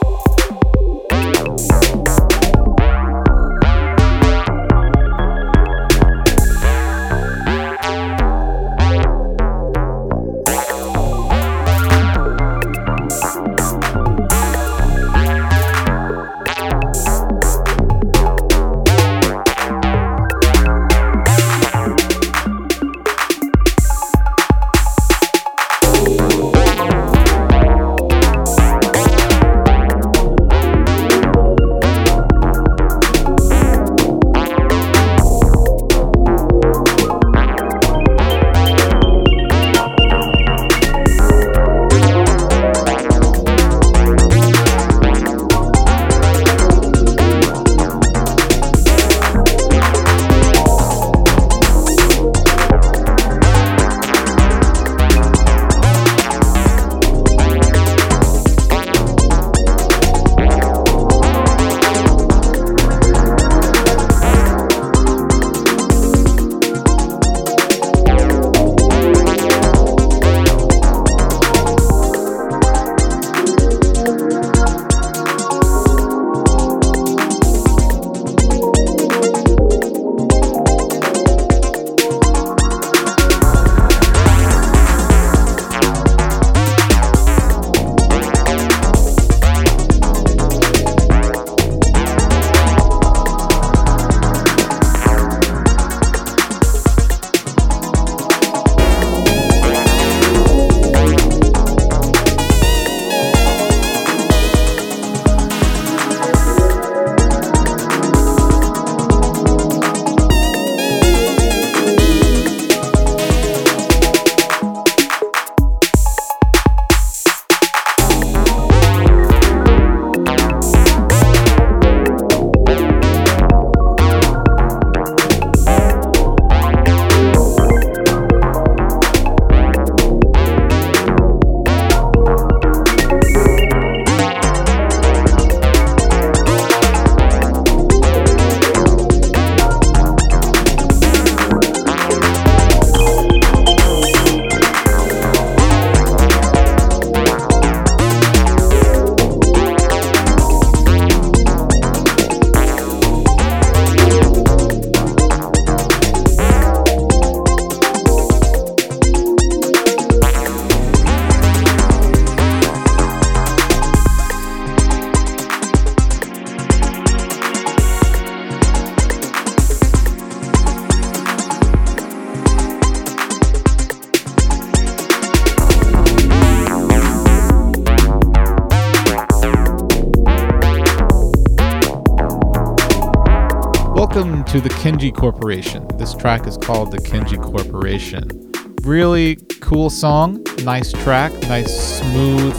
[185.02, 185.84] Kenji Corporation.
[185.98, 188.52] This track is called the Kenji Corporation.
[188.84, 192.54] Really cool song, nice track, nice smooth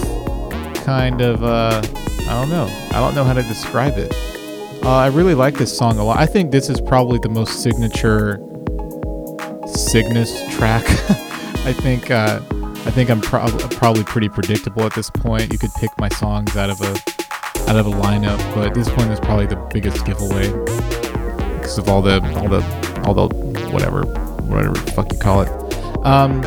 [0.84, 2.66] kind of uh I don't know.
[2.90, 4.14] I don't know how to describe it.
[4.84, 6.20] Uh, I really like this song a lot.
[6.20, 8.40] I think this is probably the most signature
[9.66, 10.84] Cygnus track.
[11.66, 15.54] I think uh, I think I'm pro- probably pretty predictable at this point.
[15.54, 16.92] You could pick my songs out of a
[17.70, 20.52] out of a lineup, but at this one is probably the biggest giveaway
[21.64, 22.62] because of all the all the
[23.06, 23.34] all the
[23.72, 24.04] whatever
[24.44, 25.50] whatever the fuck you call it.
[26.06, 26.42] Um,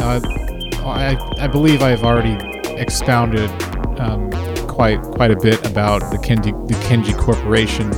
[0.00, 0.18] uh,
[0.86, 2.38] I I believe I've already
[2.70, 3.50] expounded
[4.00, 4.30] um,
[4.66, 7.92] quite quite a bit about the Kenji the Kenji Corporation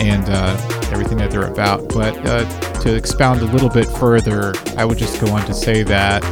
[0.00, 0.56] and uh,
[0.92, 1.88] everything that they're about.
[1.88, 2.44] But uh,
[2.80, 6.22] to expound a little bit further, I would just go on to say that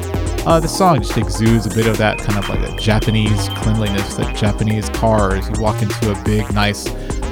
[0.47, 4.14] uh, the song just exudes a bit of that kind of like a Japanese cleanliness,
[4.14, 5.49] that Japanese cars.
[5.49, 6.87] You walk into a big, nice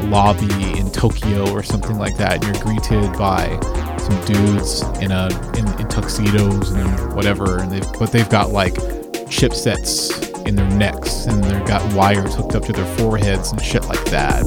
[0.05, 0.49] lobby
[1.03, 3.59] Tokyo or something like that, and you're greeted by
[3.99, 5.27] some dudes in a
[5.59, 8.75] in, in tuxedos and whatever, and they've but they've got like
[9.27, 13.85] chipsets in their necks and they've got wires hooked up to their foreheads and shit
[13.87, 14.45] like that.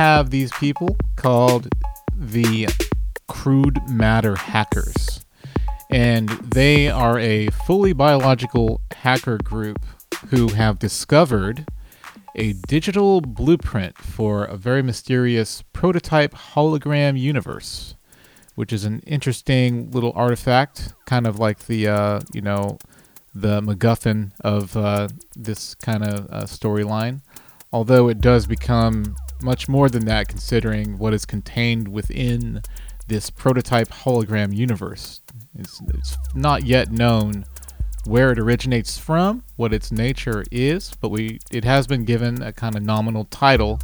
[0.00, 1.68] Have these people called
[2.16, 2.66] the
[3.28, 5.26] Crude Matter Hackers.
[5.90, 9.84] And they are a fully biological hacker group
[10.28, 11.66] who have discovered
[12.34, 17.94] a digital blueprint for a very mysterious prototype hologram universe,
[18.54, 22.78] which is an interesting little artifact, kind of like the, uh, you know,
[23.34, 27.20] the MacGuffin of uh, this kind of uh, storyline.
[27.70, 32.62] Although it does become much more than that considering what is contained within
[33.08, 35.20] this prototype hologram universe.
[35.58, 37.44] It's, it's, not yet known
[38.04, 42.52] where it originates from, what its nature is, but we it has been given a
[42.52, 43.80] kind of nominal title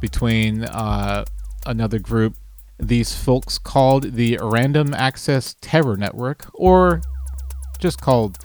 [0.00, 1.24] between uh,
[1.66, 2.34] another group,
[2.78, 7.00] these folks called the Random Access Terror Network, or
[7.78, 8.38] just called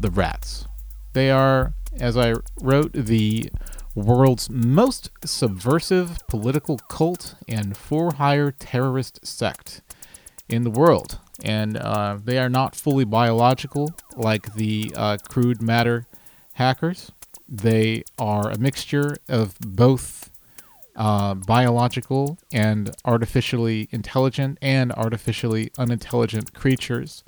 [0.00, 0.66] the Rats.
[1.14, 3.50] They are, as I wrote, the
[3.94, 9.80] world's most subversive political cult and for hire terrorist sect
[10.48, 11.18] in the world.
[11.42, 16.06] And uh, they are not fully biological like the uh, crude matter
[16.54, 17.12] hackers.
[17.48, 20.30] They are a mixture of both
[20.96, 27.24] uh, biological and artificially intelligent and artificially unintelligent creatures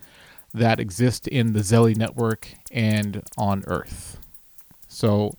[0.54, 4.18] that exist in the Zelly network and on Earth.
[4.88, 5.32] So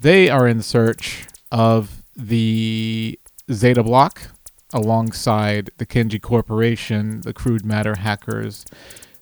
[0.00, 3.18] they are in search of the
[3.50, 4.30] Zeta Block
[4.72, 8.64] alongside the Kenji Corporation, the Crude Matter Hackers,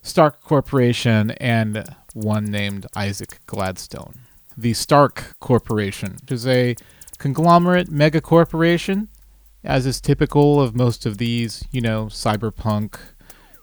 [0.01, 4.19] Stark Corporation, and one named Isaac Gladstone.
[4.57, 6.75] The Stark Corporation, is a
[7.17, 9.09] conglomerate mega corporation,
[9.63, 12.97] as is typical of most of these, you know, cyberpunk,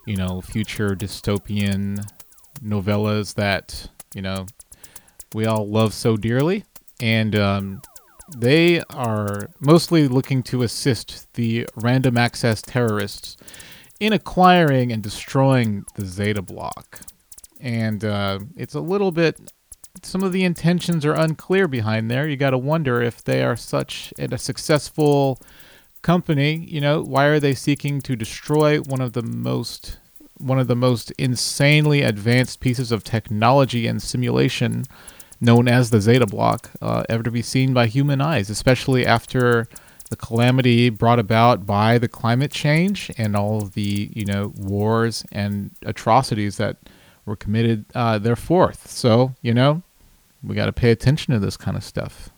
[0.05, 2.05] you know, future dystopian
[2.61, 4.45] novellas that, you know,
[5.33, 6.63] we all love so dearly
[6.99, 7.81] and um,
[8.35, 13.37] they are mostly looking to assist the random access terrorists
[13.99, 17.01] in acquiring and destroying the Zeta block.
[17.59, 19.53] And uh, it's a little bit.
[20.01, 22.27] Some of the intentions are unclear behind there.
[22.27, 25.39] You got to wonder if they are such a successful
[26.01, 26.65] company.
[26.67, 29.97] You know, why are they seeking to destroy one of the most
[30.37, 34.83] one of the most insanely advanced pieces of technology and simulation
[35.41, 39.67] known as the Zeta Block uh, ever to be seen by human eyes, especially after
[40.09, 45.25] the calamity brought about by the climate change and all of the you know wars
[45.31, 46.77] and atrocities that
[47.25, 48.89] were committed uh, thereforth.
[48.89, 49.81] So you know
[50.43, 52.29] we got to pay attention to this kind of stuff.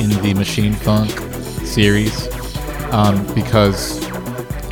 [0.00, 1.10] In the Machine Funk
[1.66, 2.26] series
[2.90, 4.00] um, because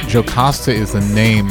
[0.09, 1.49] Jocasta is the name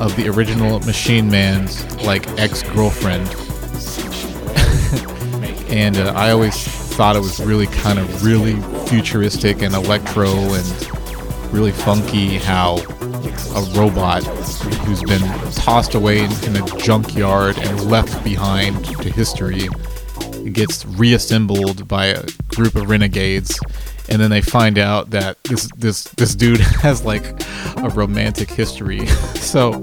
[0.00, 3.28] of the original Machine Man's like ex-girlfriend,
[5.70, 6.60] and uh, I always
[6.96, 12.78] thought it was really kind of really futuristic and electro and really funky how
[13.54, 19.68] a robot who's been tossed away in a junkyard and left behind to history
[20.52, 23.58] gets reassembled by a group of renegades
[24.08, 27.24] and then they find out that this this this dude has like
[27.78, 29.82] a romantic history so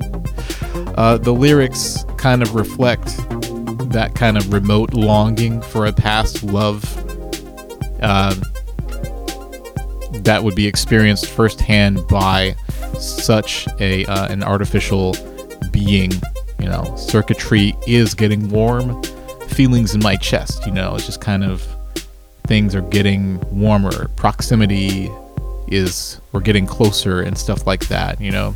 [0.97, 3.17] uh, the lyrics kind of reflect
[3.91, 6.83] that kind of remote longing for a past love
[8.01, 8.33] uh,
[10.23, 12.55] that would be experienced firsthand by
[12.99, 15.15] such a uh, an artificial
[15.71, 16.11] being.
[16.59, 19.01] You know, circuitry is getting warm.
[19.49, 20.65] Feelings in my chest.
[20.65, 21.65] You know, it's just kind of
[22.51, 24.09] things are getting warmer.
[24.17, 25.09] Proximity
[25.69, 28.19] is we're getting closer and stuff like that.
[28.19, 28.55] You know.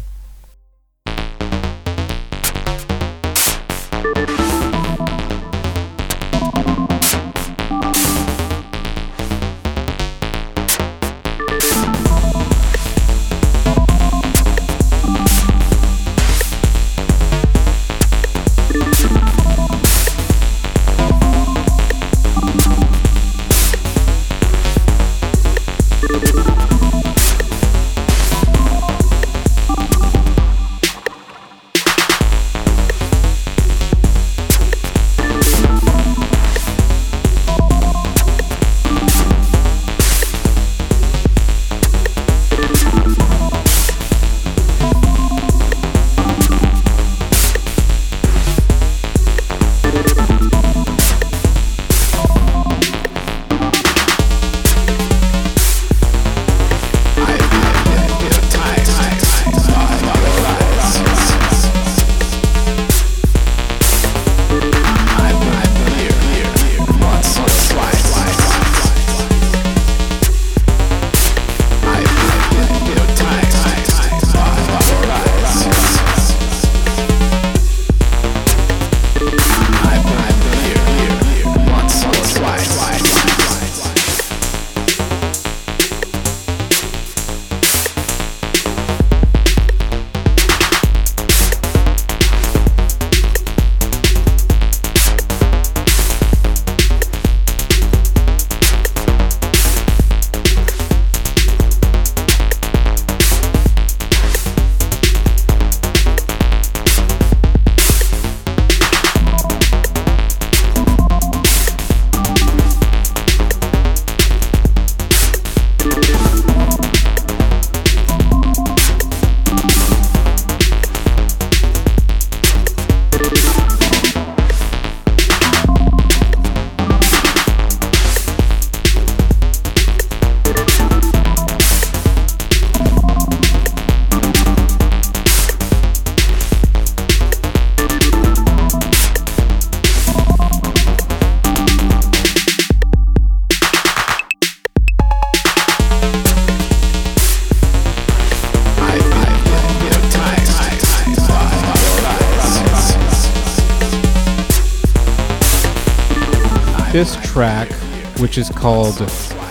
[158.35, 158.97] Which is called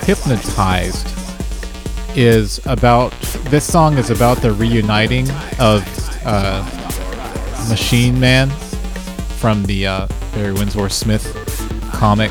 [0.03, 1.09] Hypnotized,
[2.15, 3.13] is about
[3.49, 5.27] this song is about the reuniting
[5.59, 5.83] of
[6.27, 6.63] uh,
[7.71, 8.51] Machine Man
[9.39, 11.25] from the uh, Barry Windsor Smith
[11.95, 12.31] comic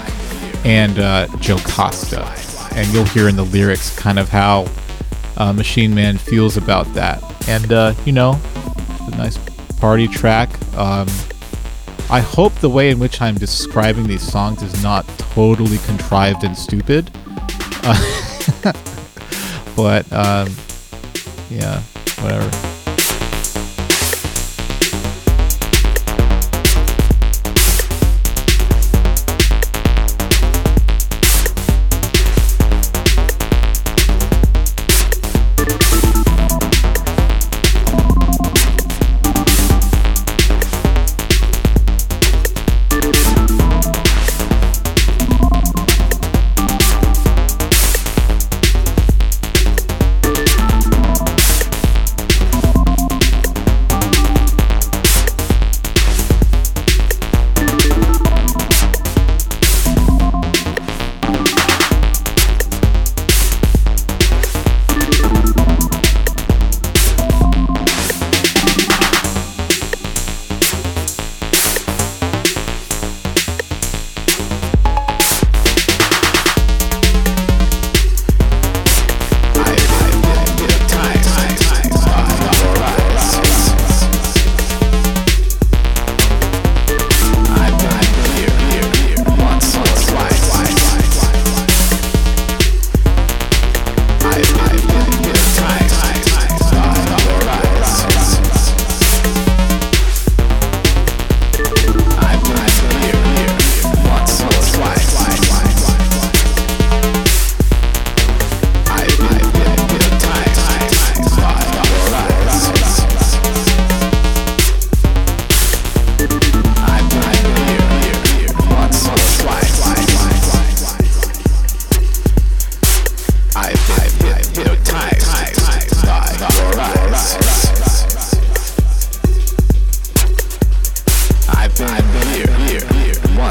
[0.64, 2.24] and uh, Jocasta.
[2.76, 4.68] And you'll hear in the lyrics kind of how
[5.38, 7.50] uh, Machine Man feels about that.
[7.50, 8.40] And, uh, you know,
[9.12, 9.40] a nice
[9.80, 10.52] party track.
[10.78, 11.08] Um,
[12.12, 15.03] I hope the way in which I'm describing these songs is not
[15.34, 17.10] totally contrived and stupid.
[17.84, 18.74] Uh,
[19.76, 20.50] but, um,
[21.50, 21.82] yeah,
[22.22, 22.73] whatever.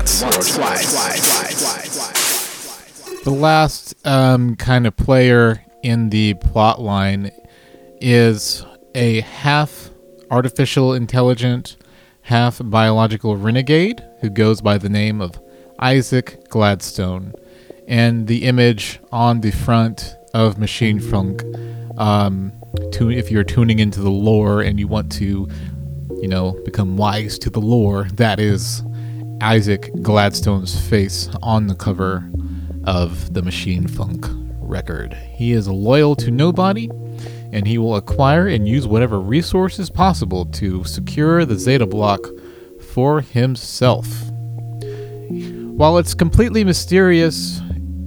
[0.03, 0.23] once.
[0.23, 0.93] once twice.
[1.61, 3.23] Twice.
[3.25, 7.31] The last um, kind of player in the plot line
[8.01, 9.91] is a half
[10.31, 11.77] artificial intelligent,
[12.23, 15.41] half biological renegade who goes by the name of
[15.79, 17.33] Isaac Gladstone.
[17.87, 21.45] And the image on the front of Machine Funk,
[21.99, 22.53] um,
[22.93, 25.49] to, if you're tuning into the lore and you want to,
[26.21, 28.83] you know, become wise to the lore, that is
[29.43, 32.31] Isaac Gladstone's face on the cover
[32.85, 34.25] of the Machine Funk
[34.61, 35.15] record.
[35.35, 36.89] He is loyal to nobody,
[37.53, 42.21] and he will acquire and use whatever resources possible to secure the Zeta block
[42.93, 44.07] for himself.
[45.31, 47.61] While it's completely mysterious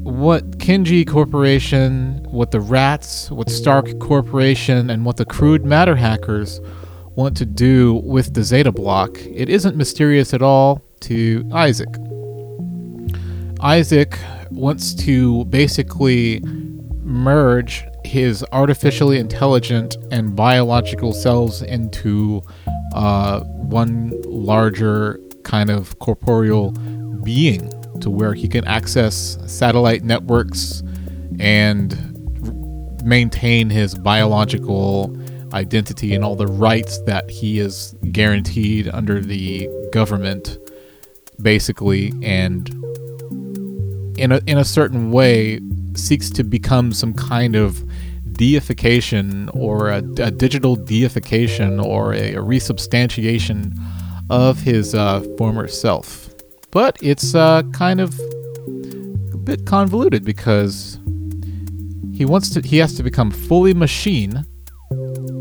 [0.04, 6.62] what Kenji Corporation, what the Rats, what Stark Corporation, and what the Crude Matter hackers
[7.16, 11.90] want to do with the Zeta block, it isn't mysterious at all to Isaac.
[13.62, 14.20] Isaac
[14.52, 16.42] wants to basically
[17.04, 22.42] merge his artificially intelligent and biological cells into
[22.94, 26.72] uh, one larger kind of corporeal
[27.24, 30.84] being to where he can access satellite networks
[31.40, 32.12] and
[33.04, 35.16] maintain his biological
[35.54, 40.58] identity and all the rights that he is guaranteed under the government
[41.42, 42.70] basically and
[44.18, 45.60] in a in a certain way
[45.96, 47.84] seeks to become some kind of
[48.34, 53.78] deification or a, a digital deification or a, a resubstantiation
[54.30, 56.30] of his uh, former self.
[56.72, 58.20] But it's uh, kind of
[59.34, 61.00] a bit convoluted because
[62.14, 64.46] he wants to he has to become fully machine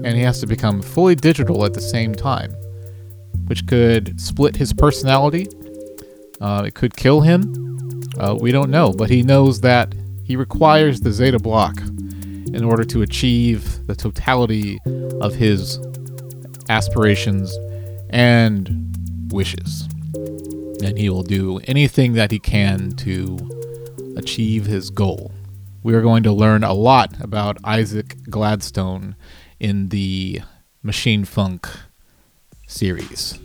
[0.05, 2.53] and he has to become fully digital at the same time,
[3.47, 5.49] which could split his personality.
[6.41, 7.43] Uh, it could kill him.
[8.19, 12.85] Uh, we don't know, but he knows that he requires the Zeta block in order
[12.85, 14.79] to achieve the totality
[15.21, 15.79] of his
[16.69, 17.57] aspirations
[18.11, 19.89] and wishes.
[20.83, 23.39] And he will do anything that he can to
[24.17, 25.33] achieve his goal.
[25.83, 29.17] We are going to learn a lot about Isaac Gladstone
[29.61, 30.41] in the
[30.83, 31.69] Machine Funk
[32.67, 33.39] series.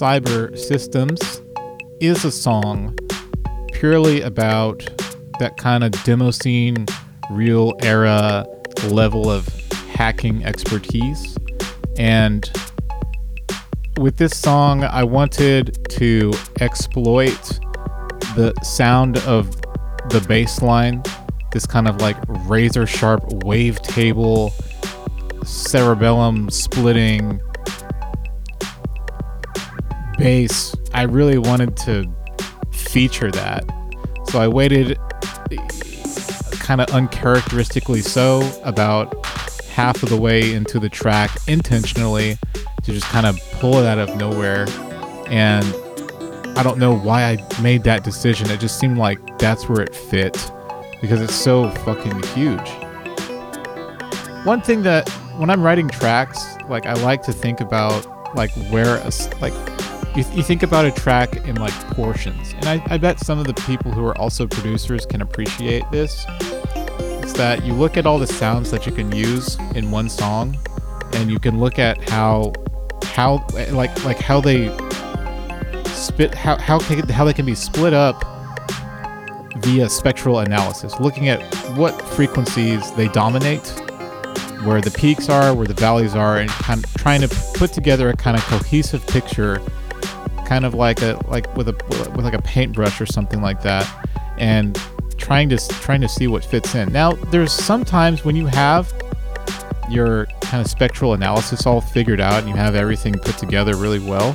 [0.00, 1.42] Cyber Systems
[2.00, 2.96] is a song
[3.74, 4.78] purely about
[5.40, 6.86] that kind of demo scene,
[7.30, 8.46] real era
[8.88, 9.46] level of
[9.92, 11.36] hacking expertise.
[11.98, 12.50] And
[13.98, 16.32] with this song, I wanted to
[16.62, 17.60] exploit
[18.36, 19.50] the sound of
[20.08, 21.02] the bass line,
[21.52, 22.16] this kind of like
[22.48, 24.50] razor sharp wavetable,
[25.44, 27.38] cerebellum splitting
[30.20, 30.76] bass.
[30.92, 32.04] I really wanted to
[32.72, 33.64] feature that.
[34.28, 34.98] So I waited
[36.52, 39.26] kind of uncharacteristically so about
[39.66, 42.36] half of the way into the track intentionally
[42.82, 44.66] to just kind of pull it out of nowhere.
[45.26, 45.64] And
[46.58, 48.50] I don't know why I made that decision.
[48.50, 50.52] It just seemed like that's where it fit
[51.00, 52.68] because it's so fucking huge.
[54.44, 58.06] One thing that when I'm writing tracks, like I like to think about
[58.36, 59.10] like where a,
[59.40, 59.54] like
[60.16, 62.52] you, you think about a track in like portions.
[62.54, 66.24] And I, I bet some of the people who are also producers can appreciate this.
[67.22, 70.58] It's that you look at all the sounds that you can use in one song
[71.12, 72.52] and you can look at how
[73.04, 74.68] how like like how they
[75.86, 78.24] spit how how can, how they can be split up
[79.58, 81.40] via spectral analysis, looking at
[81.76, 83.66] what frequencies they dominate,
[84.64, 88.08] where the peaks are, where the valleys are, and kind of trying to put together
[88.08, 89.60] a kind of cohesive picture,
[90.50, 91.76] kind of like a like with a
[92.16, 93.86] with like a paintbrush or something like that,
[94.36, 94.76] and
[95.16, 96.92] trying to trying to see what fits in.
[96.92, 98.92] Now, there's sometimes when you have
[99.88, 104.00] your kind of spectral analysis all figured out and you have everything put together really
[104.00, 104.32] well,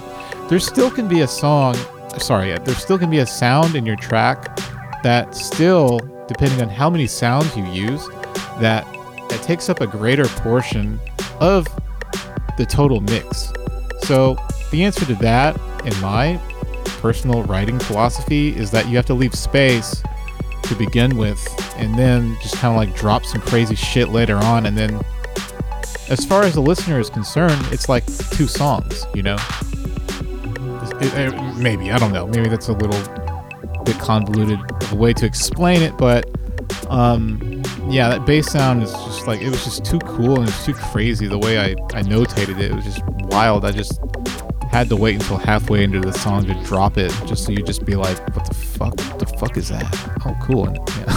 [0.47, 1.75] there still can be a song,
[2.17, 4.57] sorry, there still can be a sound in your track
[5.03, 8.07] that still, depending on how many sounds you use,
[8.61, 8.87] that
[9.27, 10.97] that takes up a greater portion
[11.41, 11.67] of
[12.57, 13.51] the total mix.
[14.03, 14.37] So
[14.71, 16.39] the answer to that, in my
[16.99, 20.01] personal writing philosophy, is that you have to leave space
[20.63, 21.39] to begin with,
[21.77, 24.99] and then just kind of like drop some crazy shit later on, and then
[26.09, 29.37] as far as the listener is concerned, it's like two songs, you know.
[31.01, 32.27] It- it- maybe I don't know.
[32.27, 33.01] Maybe that's a little
[33.83, 36.29] bit convoluted of a way to explain it, but
[36.89, 40.65] um, yeah, that bass sound is just like it was just too cool and it's
[40.65, 42.71] too crazy the way I I notated it.
[42.71, 43.65] It was just wild.
[43.65, 43.99] I just
[44.76, 47.85] had to wait until halfway into the song to drop it, just so you just
[47.85, 48.99] be like, "What the fuck?
[49.10, 49.85] What the fuck is that?"
[50.26, 50.68] Oh, cool.
[50.68, 50.77] And,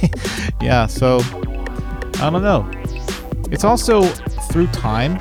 [0.00, 0.08] yeah,
[0.62, 0.86] yeah.
[0.86, 1.18] So
[2.20, 2.70] I don't know.
[3.50, 4.02] It's also
[4.52, 5.18] through time,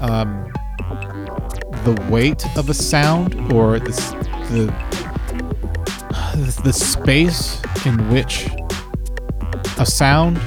[0.00, 0.52] um,
[1.84, 3.92] the weight of a sound or the
[4.50, 4.64] the
[6.64, 8.48] the space in which
[9.78, 10.40] a sound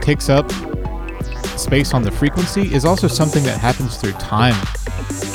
[0.00, 0.50] takes up
[1.56, 4.56] space on the frequency is also something that happens through time.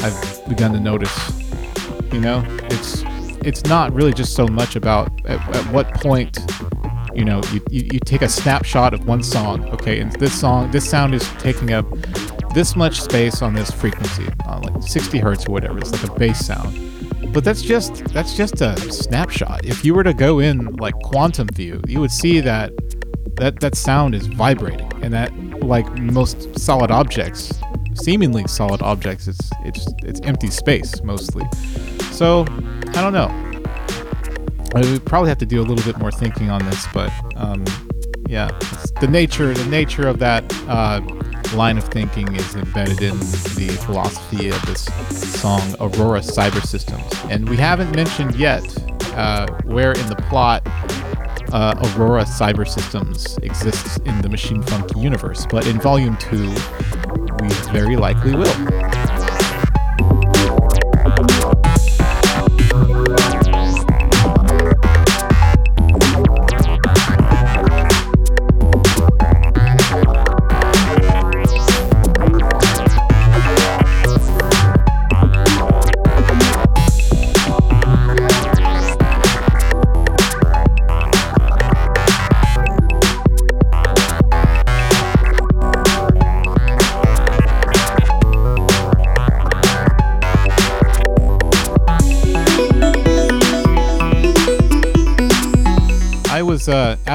[0.04, 1.32] I've begun to notice.
[2.12, 3.04] You know, it's
[3.46, 6.38] it's not really just so much about at, at what point
[7.16, 10.70] you know you, you, you take a snapshot of one song okay and this song
[10.72, 11.86] this sound is taking up
[12.54, 16.20] this much space on this frequency on like 60 hertz or whatever it's like a
[16.20, 20.66] bass sound but that's just that's just a snapshot if you were to go in
[20.76, 22.72] like quantum view you would see that
[23.38, 25.32] that that sound is vibrating and that
[25.64, 27.52] like most solid objects
[27.98, 31.46] seemingly solid objects it's it's it's empty space mostly.
[32.12, 32.46] So
[32.96, 33.30] i don't know.
[34.76, 37.64] I would probably have to do a little bit more thinking on this, but um,
[38.28, 38.48] yeah,
[39.00, 41.02] the nature the nature of that uh,
[41.56, 44.86] line of thinking is embedded in the philosophy of this
[45.40, 48.64] song, Aurora Cyber Systems, and we haven't mentioned yet
[49.16, 50.62] uh, where in the plot
[51.54, 56.54] uh, Aurora Cyber Systems exists in the Machine Funk universe, but in Volume Two,
[57.42, 59.07] we very likely will.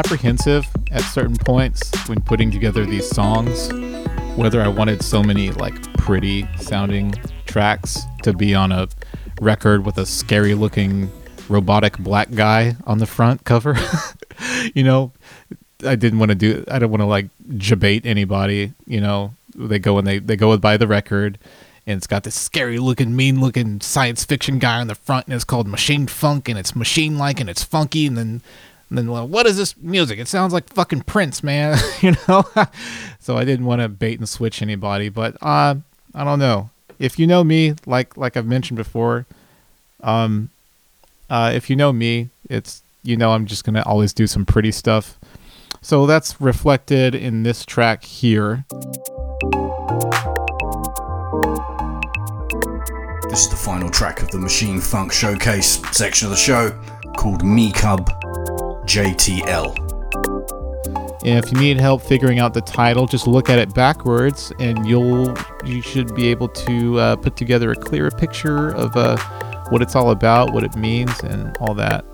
[0.04, 3.72] Apprehensive at certain points when putting together these songs,
[4.36, 7.14] whether I wanted so many like pretty sounding
[7.46, 8.88] tracks to be on a
[9.40, 11.08] record with a scary looking
[11.48, 13.76] robotic black guy on the front cover.
[14.74, 15.12] you know,
[15.86, 16.64] I didn't want to do.
[16.68, 18.72] I don't want to like jabate anybody.
[18.86, 21.38] You know, they go and they they go and buy the record,
[21.86, 25.34] and it's got this scary looking, mean looking science fiction guy on the front, and
[25.34, 28.42] it's called Machine Funk, and it's machine like, and it's funky, and then.
[28.92, 30.18] And then, well, what is this music?
[30.18, 31.78] It sounds like fucking Prince, man.
[32.02, 32.44] you know.
[33.20, 35.76] so I didn't want to bait and switch anybody, but uh,
[36.14, 36.68] I don't know.
[36.98, 39.24] If you know me, like like I've mentioned before,
[40.02, 40.50] um,
[41.30, 44.70] uh, if you know me, it's you know I'm just gonna always do some pretty
[44.70, 45.18] stuff.
[45.80, 48.66] So that's reflected in this track here.
[53.30, 56.78] This is the final track of the Machine Funk Showcase section of the show
[57.16, 58.10] called Me Cub
[58.92, 59.72] JTL.
[61.24, 65.34] If you need help figuring out the title, just look at it backwards, and you'll
[65.64, 69.16] you should be able to uh, put together a clearer picture of uh,
[69.70, 72.04] what it's all about, what it means, and all that.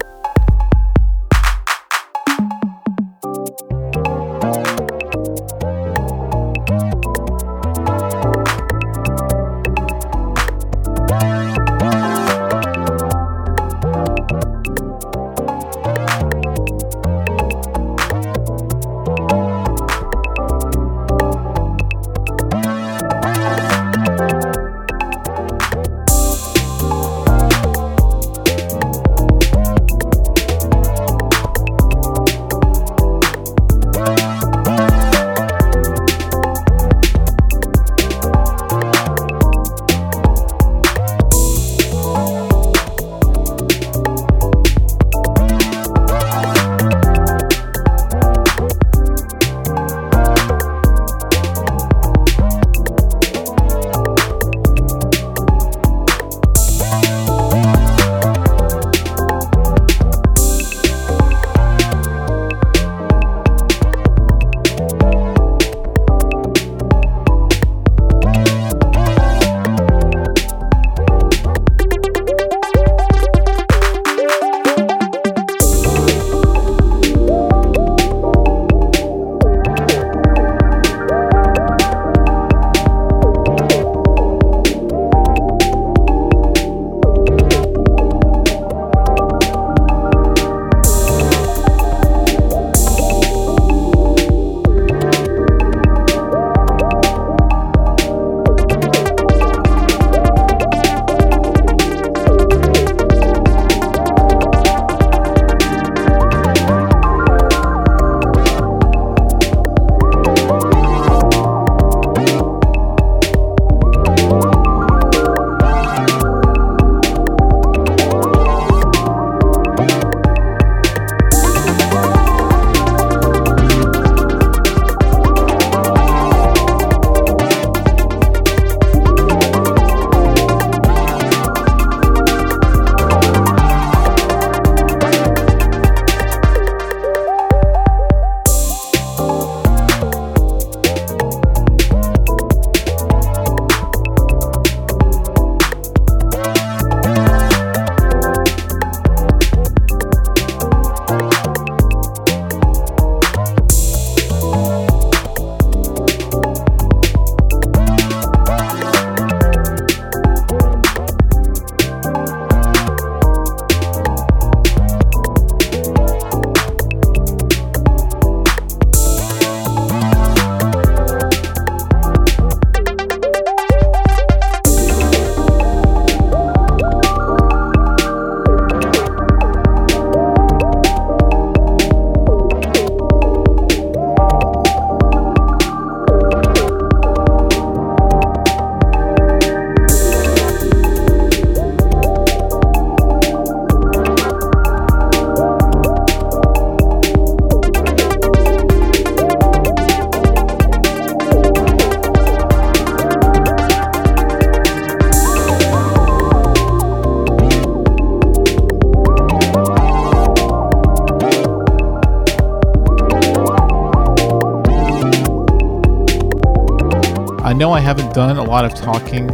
[218.18, 219.30] Done a lot of talking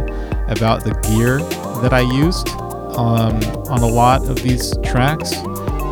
[0.47, 1.39] about the gear
[1.81, 2.49] that I used
[2.95, 3.35] um,
[3.67, 5.33] on a lot of these tracks,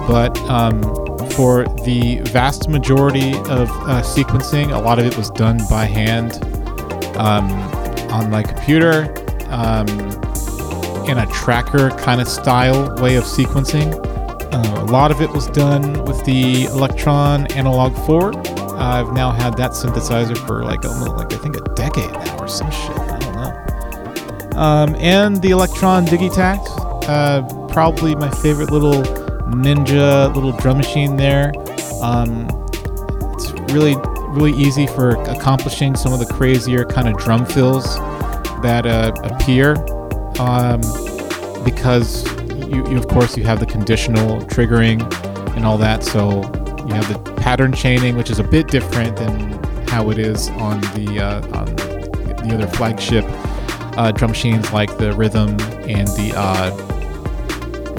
[0.08, 0.84] but um,
[1.32, 6.34] for the vast majority of uh, sequencing, a lot of it was done by hand
[7.18, 7.50] um,
[8.12, 9.12] on my computer
[9.50, 9.88] um,
[11.10, 13.92] in a tracker kind of style way of sequencing.
[14.54, 18.38] Uh, a lot of it was done with the Elektron Analog 4.
[18.78, 22.48] I've now had that synthesizer for like almost like I think a decade now or
[22.48, 22.98] some shit.
[23.00, 24.60] I don't know.
[24.60, 26.68] Um, and the Elektron Digitakt,
[27.08, 29.02] uh, probably my favorite little
[29.54, 31.54] ninja little drum machine there.
[32.02, 32.48] Um,
[33.34, 33.96] it's really,
[34.30, 37.96] really easy for accomplishing some of the crazier kind of drum fills
[38.62, 39.76] that uh, appear
[40.40, 40.82] um,
[41.64, 42.26] because
[42.68, 45.02] you, you, of course, you have the conditional triggering
[45.56, 46.04] and all that.
[46.04, 46.42] So
[46.88, 49.52] you have the pattern chaining, which is a bit different than
[49.88, 51.83] how it is on the uh, on
[52.44, 53.26] the other flagship
[53.98, 56.90] uh, drum machines like the Rytm and the uh,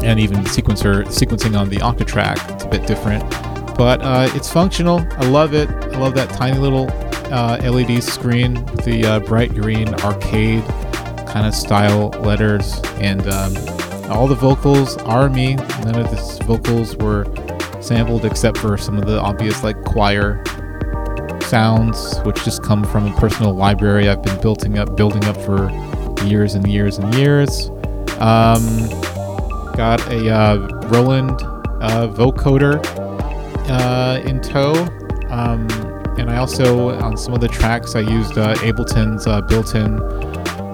[0.03, 2.55] and even the sequencer sequencing on the Octatrack.
[2.55, 3.29] It's a bit different,
[3.77, 4.99] but uh, it's functional.
[5.13, 5.69] I love it.
[5.69, 6.91] I love that tiny little
[7.33, 10.65] uh, LED screen with the uh, bright green arcade
[11.27, 13.57] kind of style letters, and um,
[14.11, 15.55] all the vocals are me.
[15.55, 17.25] None of the vocals were
[17.81, 20.43] sampled except for some of the obvious like choir
[21.55, 25.71] sounds, which just come from a personal library I've been building up, building up for
[26.25, 27.69] years and years and years.
[28.19, 28.89] Um,
[29.77, 30.57] got a uh,
[30.89, 31.41] Roland
[31.81, 32.85] uh, vocoder
[33.71, 34.73] uh, in tow,
[35.31, 35.69] um,
[36.19, 39.99] and I also on some of the tracks I used uh, Ableton's uh, built-in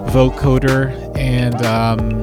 [0.07, 2.20] vocoder, and um,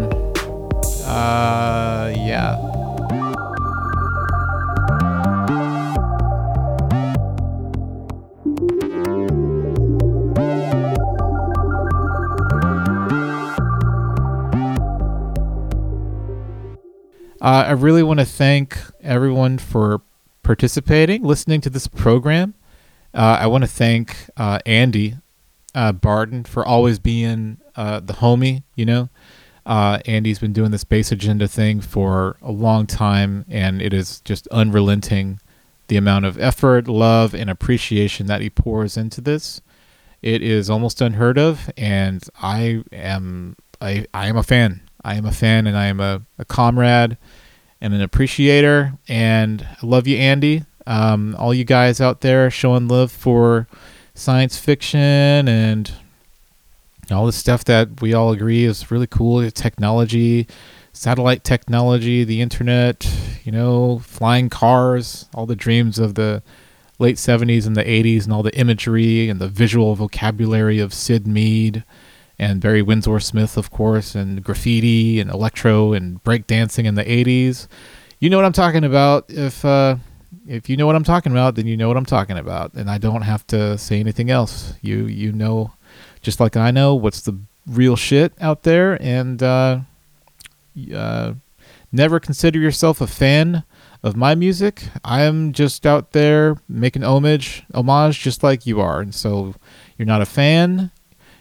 [17.68, 20.00] I really want to thank everyone for
[20.42, 22.54] participating, listening to this program.
[23.12, 25.16] Uh, I want to thank uh, Andy
[25.74, 28.62] uh, Barden for always being uh, the homie.
[28.74, 29.08] You know,
[29.66, 34.20] uh, Andy's been doing this Bass Agenda thing for a long time, and it is
[34.22, 35.38] just unrelenting
[35.88, 39.60] the amount of effort, love, and appreciation that he pours into this.
[40.22, 44.88] It is almost unheard of, and I am I, I am a fan.
[45.04, 47.18] I am a fan and I am a, a comrade
[47.80, 48.94] and an appreciator.
[49.08, 50.64] And I love you, Andy.
[50.86, 53.68] Um, all you guys out there showing love for
[54.14, 55.92] science fiction and
[57.10, 60.46] all the stuff that we all agree is really cool technology,
[60.92, 63.06] satellite technology, the internet,
[63.44, 66.42] you know, flying cars, all the dreams of the
[66.98, 71.26] late 70s and the 80s, and all the imagery and the visual vocabulary of Syd
[71.26, 71.84] Mead
[72.38, 77.66] and Barry Windsor Smith, of course, and graffiti and electro and breakdancing in the 80s.
[78.20, 79.26] You know what I'm talking about.
[79.28, 79.96] If uh,
[80.46, 82.90] if you know what I'm talking about, then you know what I'm talking about, and
[82.90, 84.74] I don't have to say anything else.
[84.80, 85.72] You you know,
[86.20, 89.80] just like I know what's the real shit out there, and uh,
[90.94, 91.34] uh,
[91.92, 93.62] never consider yourself a fan
[94.02, 94.84] of my music.
[95.04, 99.54] I am just out there making homage, homage, just like you are, and so
[99.96, 100.90] you're not a fan,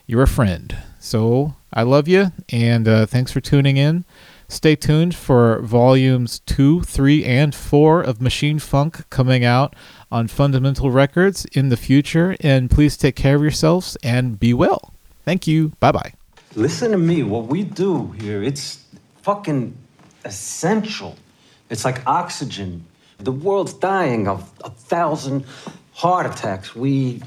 [0.06, 0.76] you're a friend.
[1.08, 4.04] So I love you, and uh, thanks for tuning in.
[4.50, 9.74] Stay tuned for volumes two, three, and four of Machine Funk coming out
[10.12, 12.36] on Fundamental Records in the future.
[12.42, 14.94] And please take care of yourselves and be well.
[15.24, 15.70] Thank you.
[15.80, 16.14] Bye bye.
[16.56, 17.24] Listen to me.
[17.24, 18.84] What we do here, it's
[19.22, 19.78] fucking
[20.26, 21.16] essential.
[21.70, 22.84] It's like oxygen.
[23.20, 25.46] The world's dying of a thousand
[25.94, 26.76] heart attacks.
[26.76, 27.22] We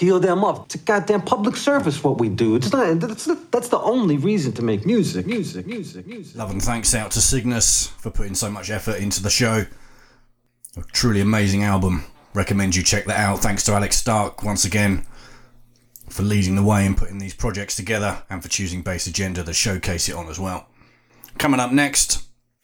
[0.00, 0.64] heal them up.
[0.64, 2.56] It's a goddamn public service what we do.
[2.56, 5.26] It's not that's that's the only reason to make music.
[5.26, 6.36] Music, music, music.
[6.36, 9.66] Love and thanks out to Cygnus for putting so much effort into the show.
[10.76, 12.04] A truly amazing album.
[12.32, 13.40] Recommend you check that out.
[13.40, 15.04] Thanks to Alex Stark once again
[16.08, 19.52] for leading the way and putting these projects together and for choosing Bass Agenda to
[19.52, 20.66] showcase it on as well.
[21.38, 22.22] Coming up next,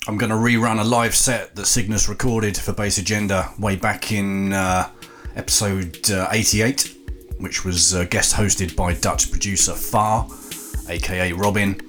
[0.08, 4.10] I'm going to rerun a live set that Cygnus recorded for Bass Agenda way back
[4.10, 4.88] in uh,
[5.36, 6.95] episode uh, 88
[7.38, 10.28] which was uh, guest hosted by Dutch producer Far,
[10.88, 11.80] aka Robin.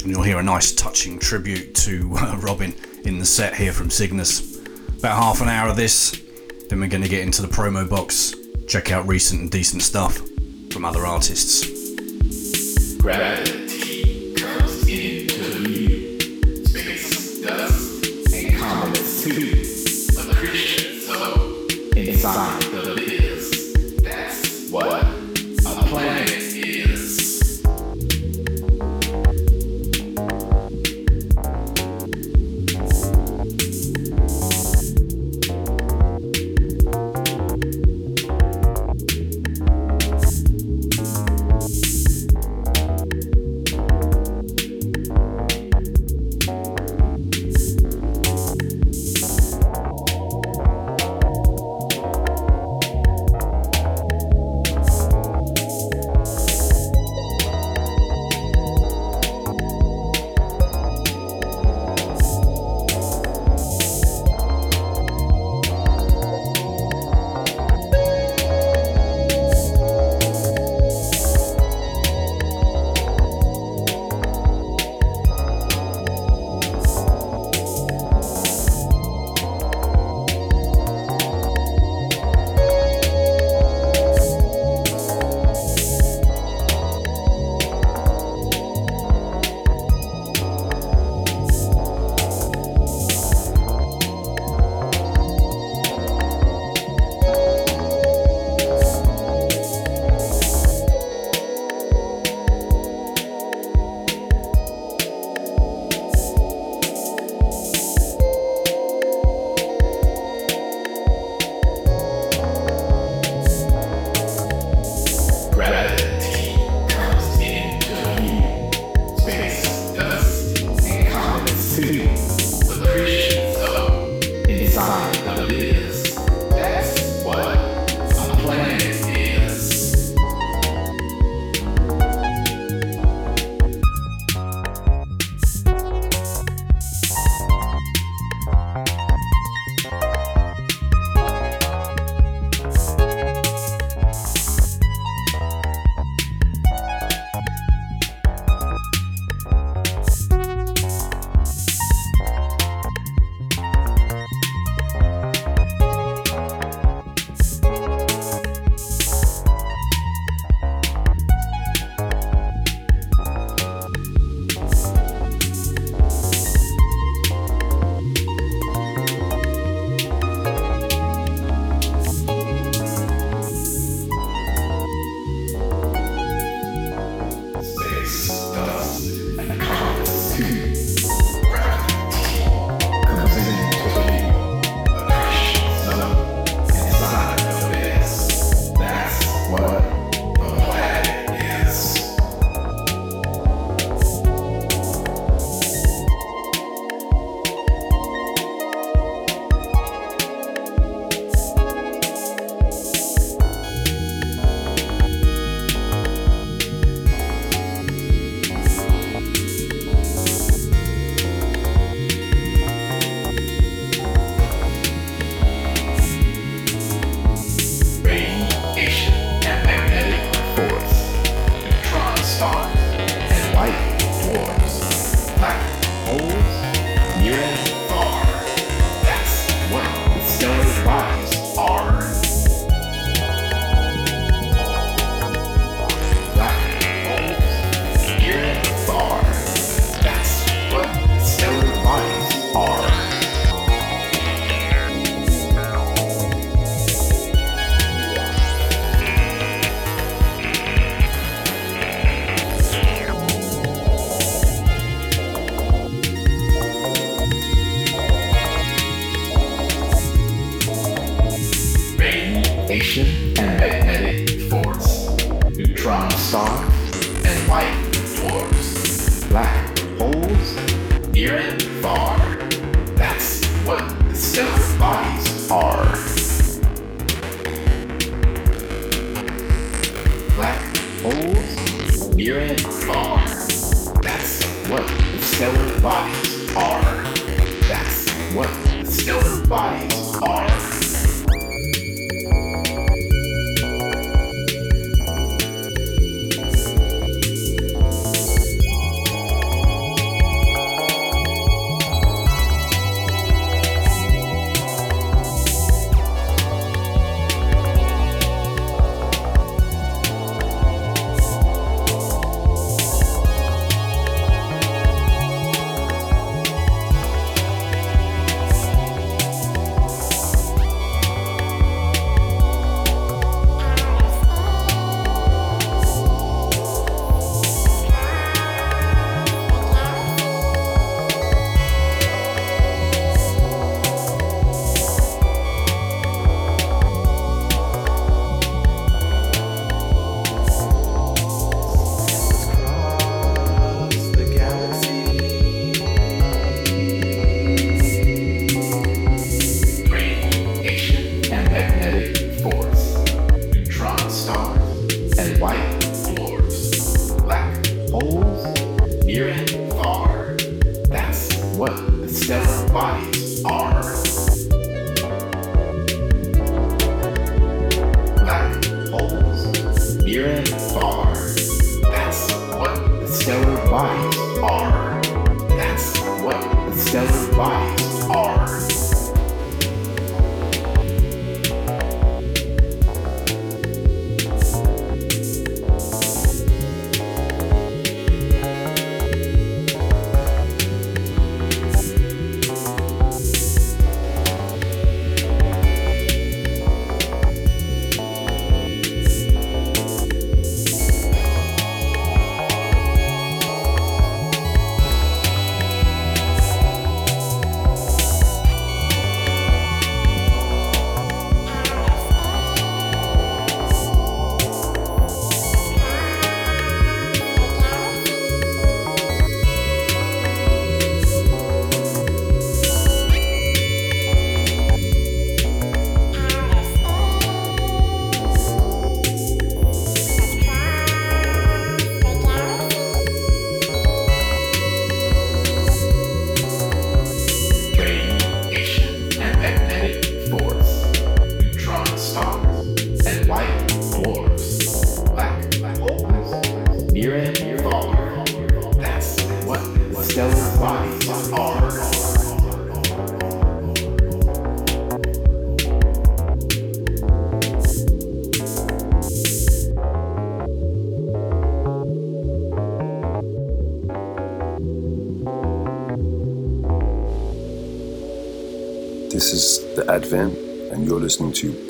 [0.00, 2.74] And you'll hear a nice touching tribute to uh, Robin
[3.04, 4.58] in the set here from Cygnus.
[4.98, 6.22] About half an hour of this,
[6.68, 8.34] then we're going to get into the promo box,
[8.66, 10.20] check out recent and decent stuff
[10.70, 11.74] from other artists.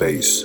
[0.05, 0.44] Listening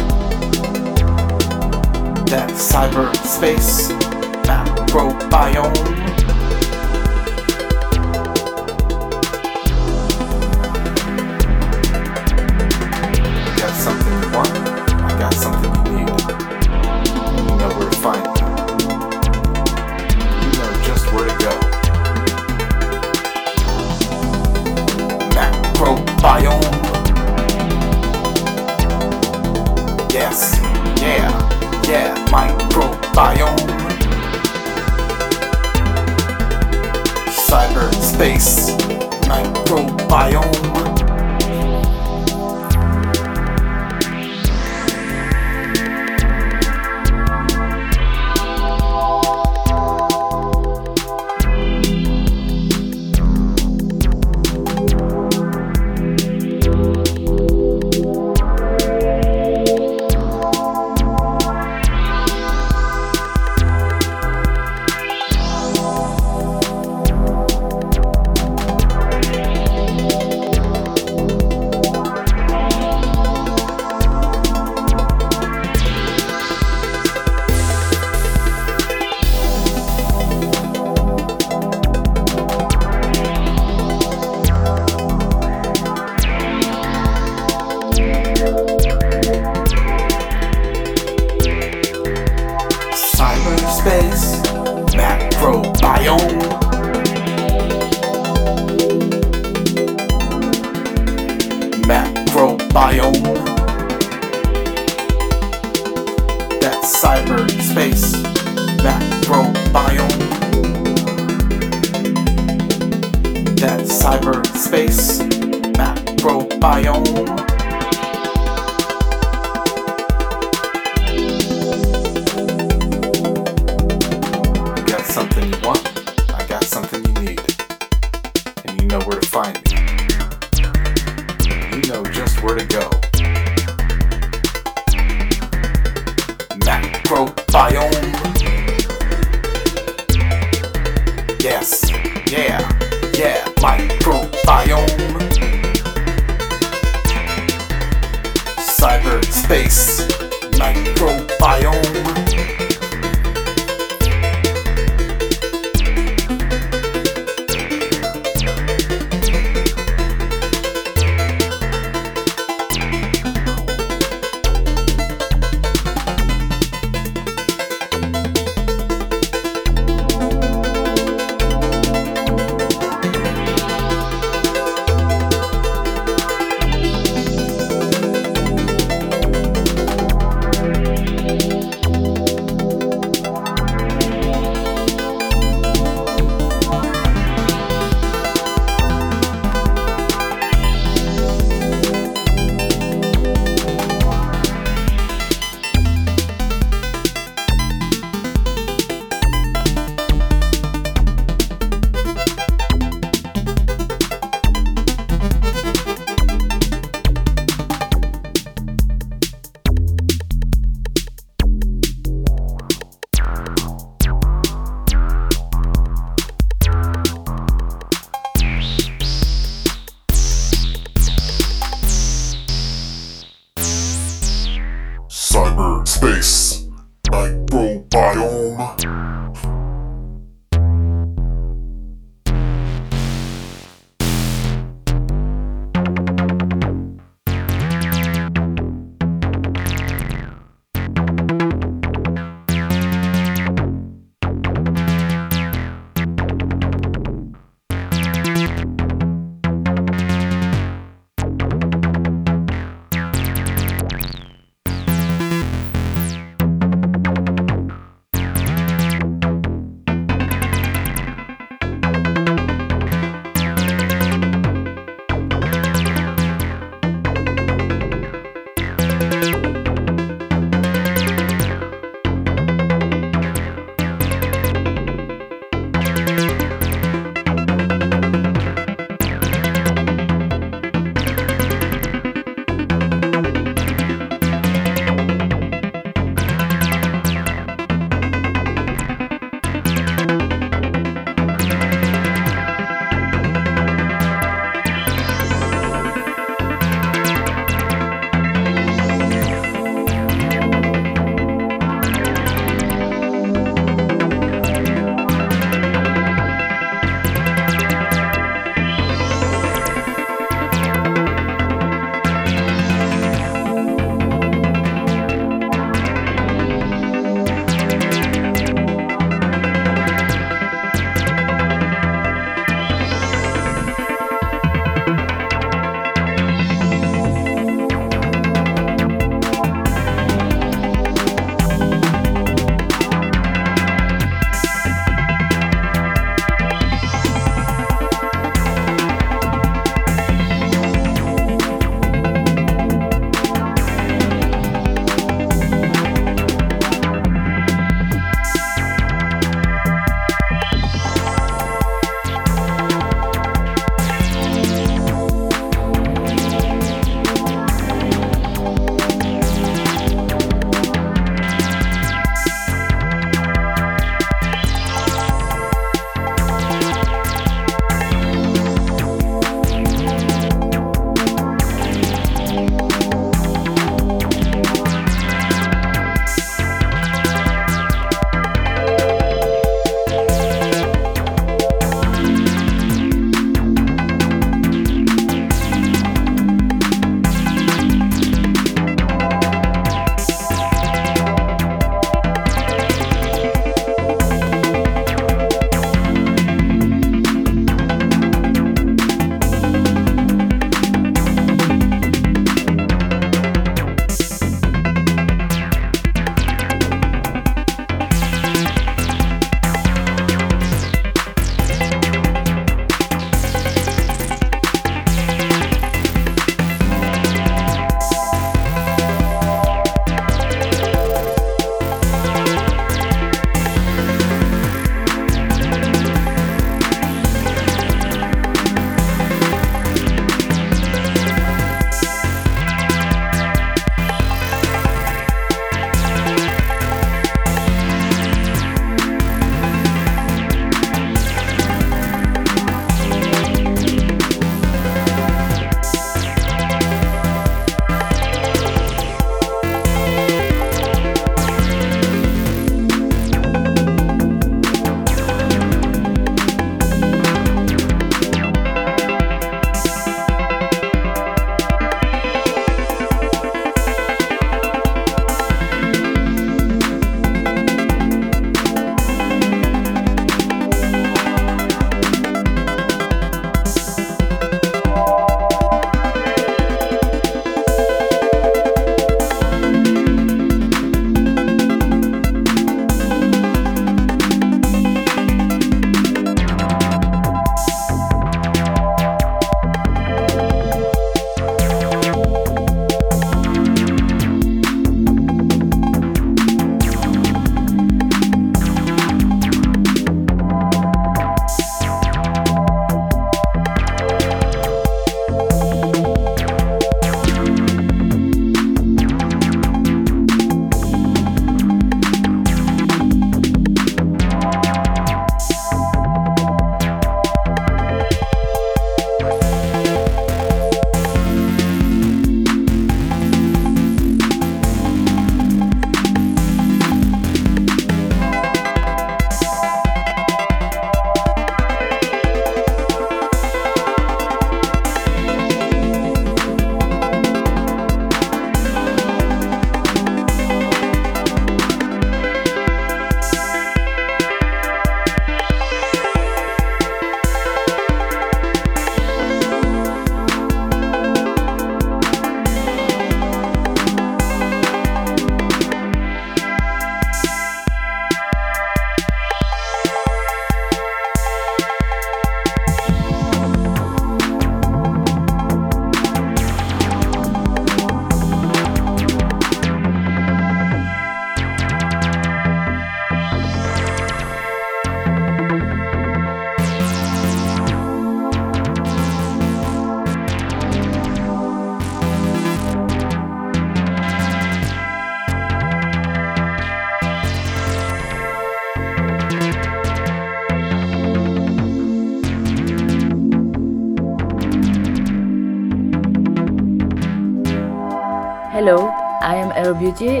[599.60, 600.00] Beauty,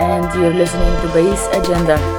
[0.00, 1.48] and you're listening to Agenda.
[1.54, 2.17] Agenda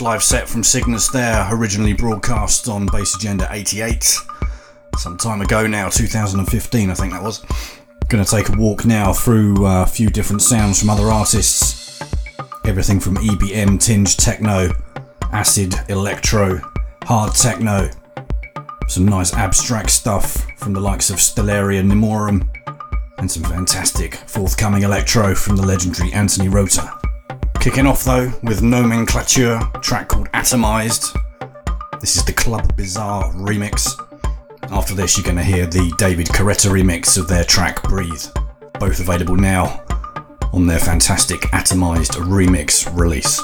[0.00, 4.18] Live set from Cygnus there, originally broadcast on Bass Agenda 88.
[4.98, 7.44] Some time ago now, 2015, I think that was.
[8.08, 12.00] Gonna take a walk now through uh, a few different sounds from other artists.
[12.64, 14.70] Everything from EBM tinged techno,
[15.32, 16.60] acid electro,
[17.04, 17.90] hard techno,
[18.88, 22.48] some nice abstract stuff from the likes of Stellaria Nemorum,
[23.18, 26.90] and some fantastic forthcoming electro from the legendary Anthony Rother.
[27.64, 31.18] Kicking off though with Nomenclature, track called Atomized.
[31.98, 33.90] This is the Club Bizarre remix.
[34.64, 38.22] After this, you're going to hear the David Coretta remix of their track Breathe.
[38.78, 39.82] Both available now
[40.52, 43.40] on their fantastic Atomized remix release.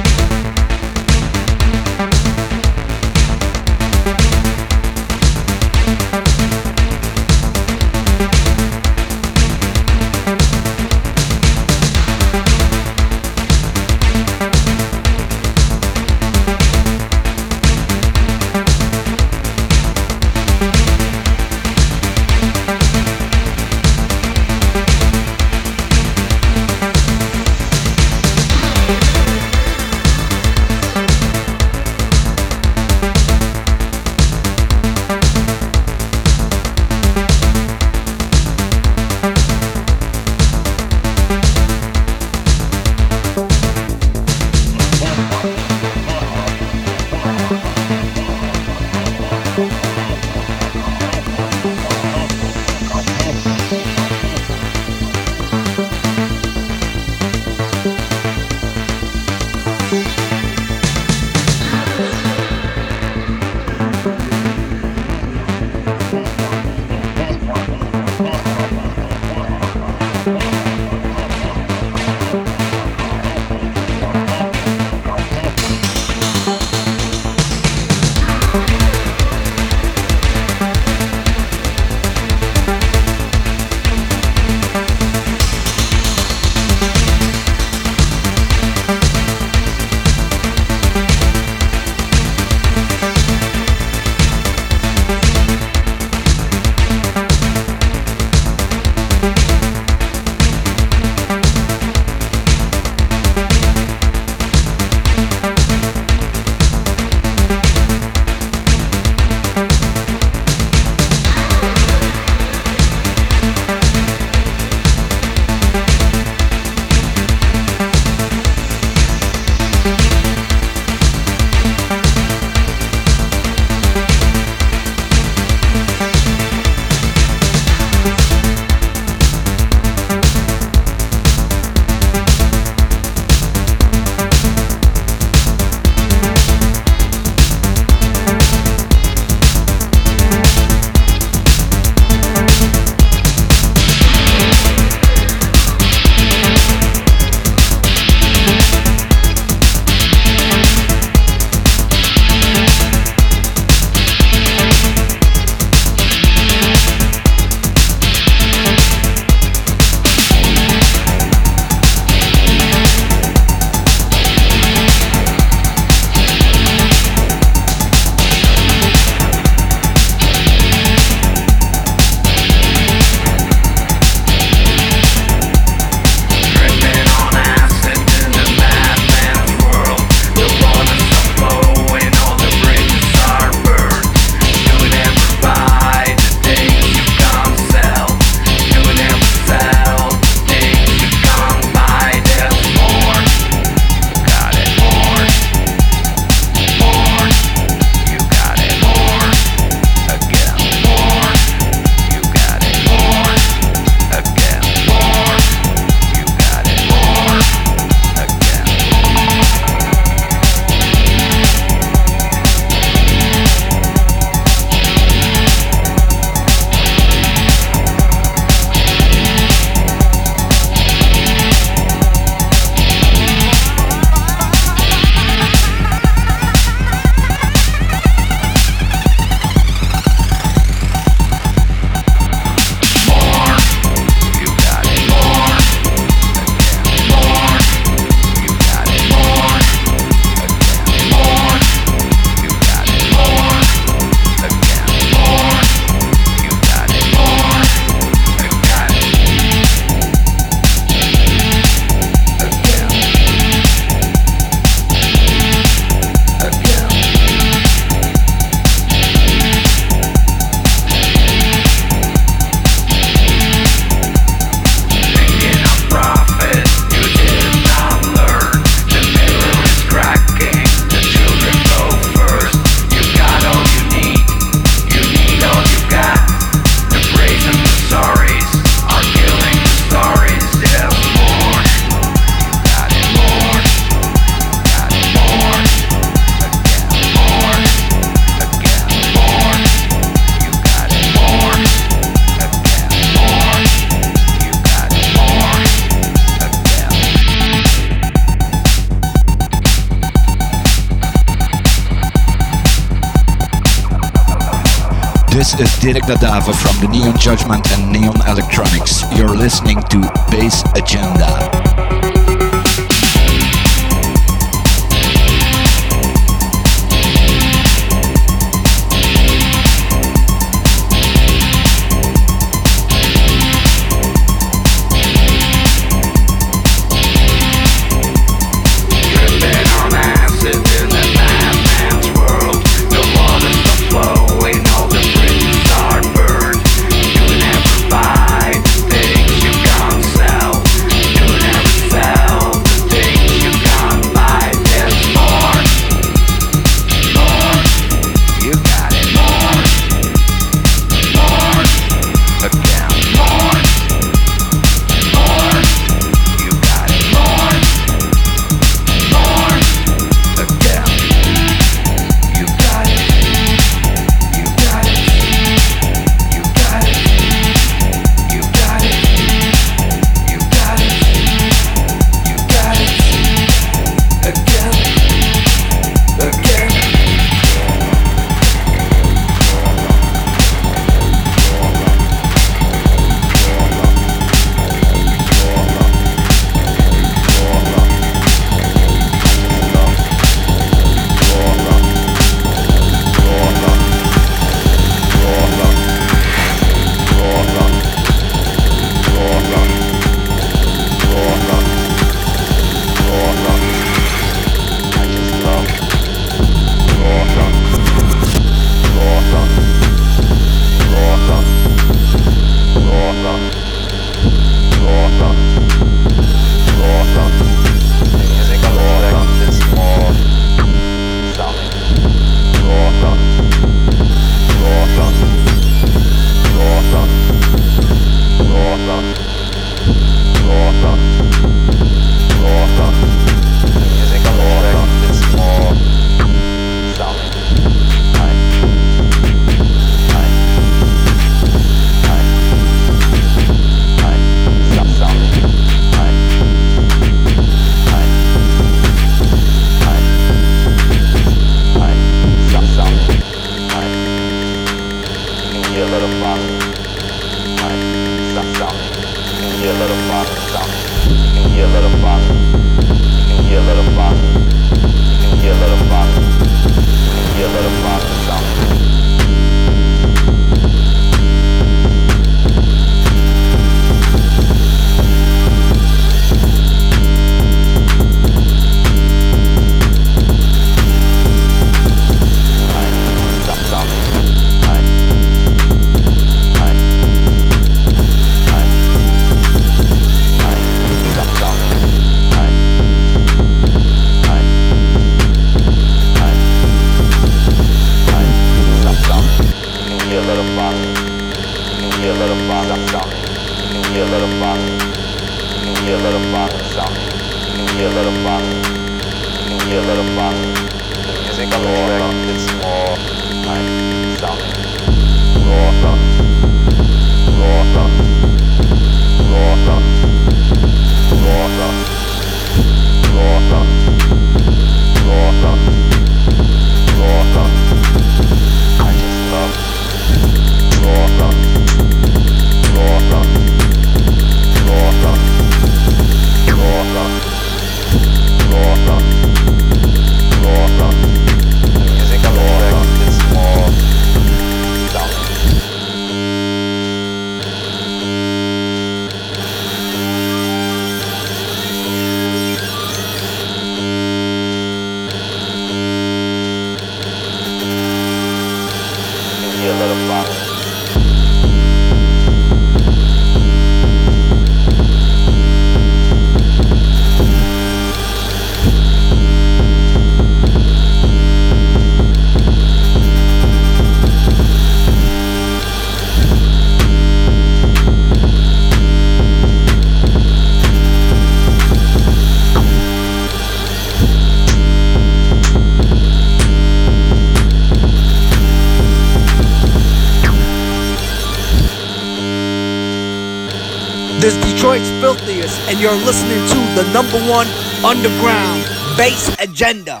[595.82, 597.48] You're listening to the number one
[597.84, 598.62] underground
[598.96, 600.00] bass agenda.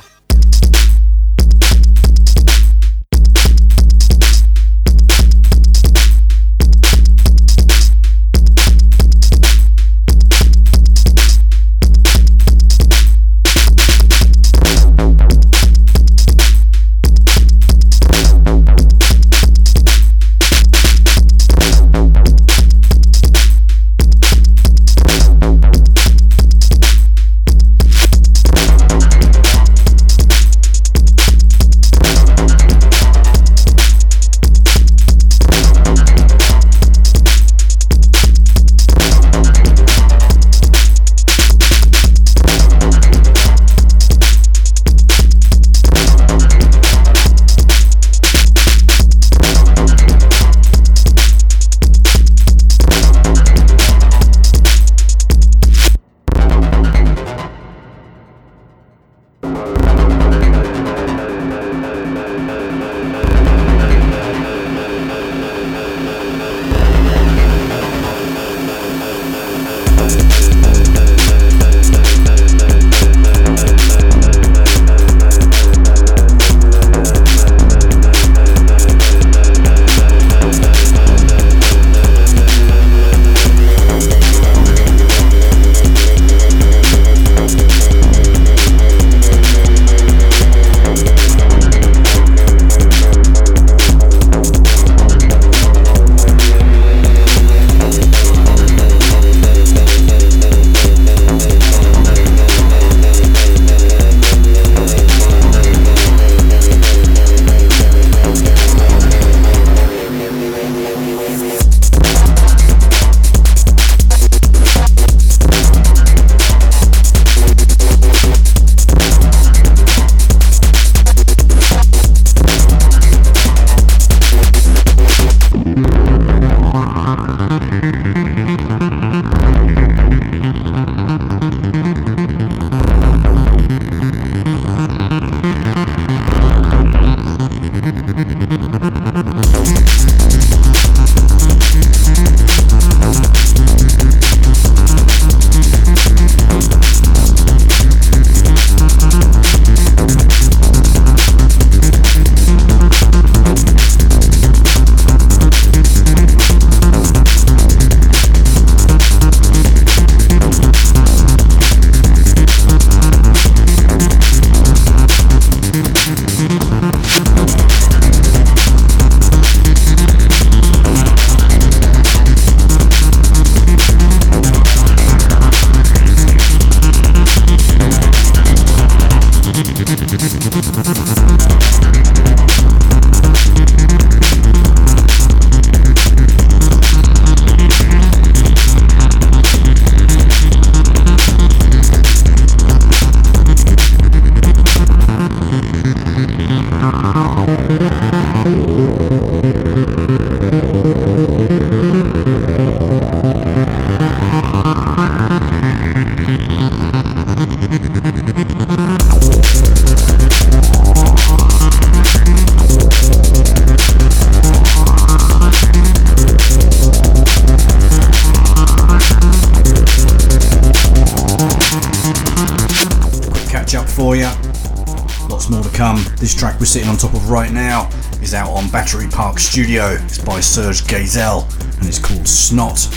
[226.72, 227.86] Sitting on top of right now
[228.22, 229.88] is out on Battery Park Studio.
[230.04, 231.42] It's by Serge Gazel
[231.78, 232.88] and it's called Snot.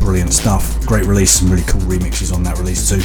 [0.00, 0.84] Brilliant stuff.
[0.84, 2.96] Great release, some really cool remixes on that release too.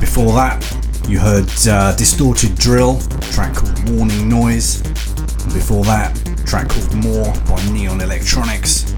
[0.00, 0.64] Before that,
[1.06, 2.98] you heard uh, Distorted Drill,
[3.32, 4.80] track called Warning Noise.
[4.86, 8.90] And before that, track called More by Neon Electronics.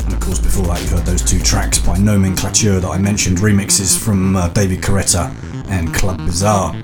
[0.00, 3.38] And of course, before that, you heard those two tracks by Nomenclature that I mentioned,
[3.38, 5.32] remixes from uh, David Coretta
[5.68, 6.74] and Club Bizarre.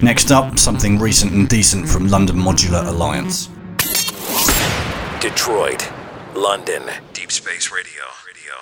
[0.00, 3.48] Next up, something recent and decent from London Modular Alliance.
[5.20, 5.90] Detroit,
[6.36, 8.04] London, Deep Space Radio.
[8.24, 8.52] Radio.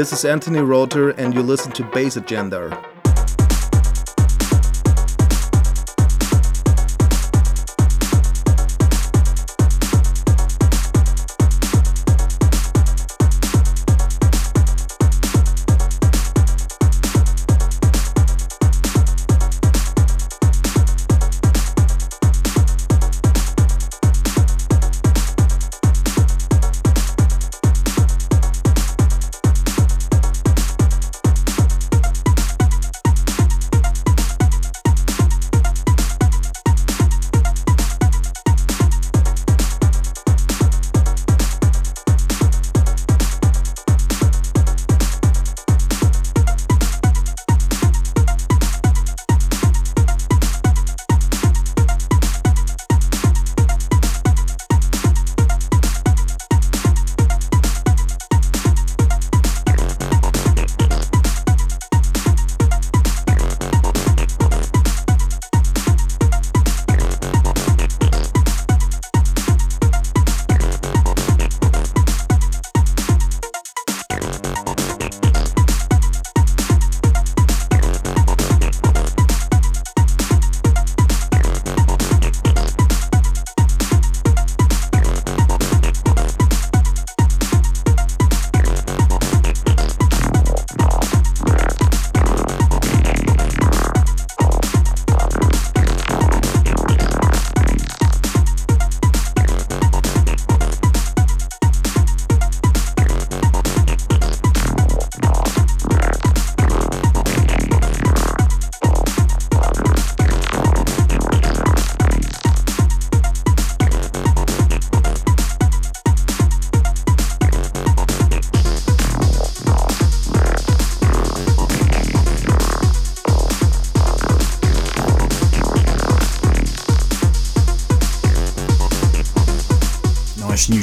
[0.00, 2.89] This is Anthony Rother, and you listen to Bass Agenda.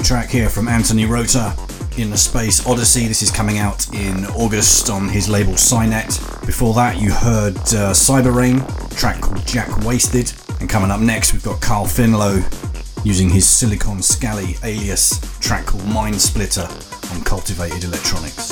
[0.08, 1.54] Track here from Anthony Rother
[1.98, 3.08] in the Space Odyssey.
[3.08, 6.46] This is coming out in August on his label Cynet.
[6.46, 8.60] Before that, you heard uh, Cyber Rain,
[8.96, 10.32] track called Jack Wasted.
[10.62, 12.42] And coming up next, we've got Carl Finlow
[13.06, 16.70] using his Silicon Scally alias, track called Mind Splitter
[17.12, 18.47] on Cultivated Electronics.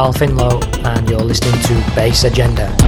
[0.00, 2.79] Carl Finlow, and you're listening to Bass Agenda.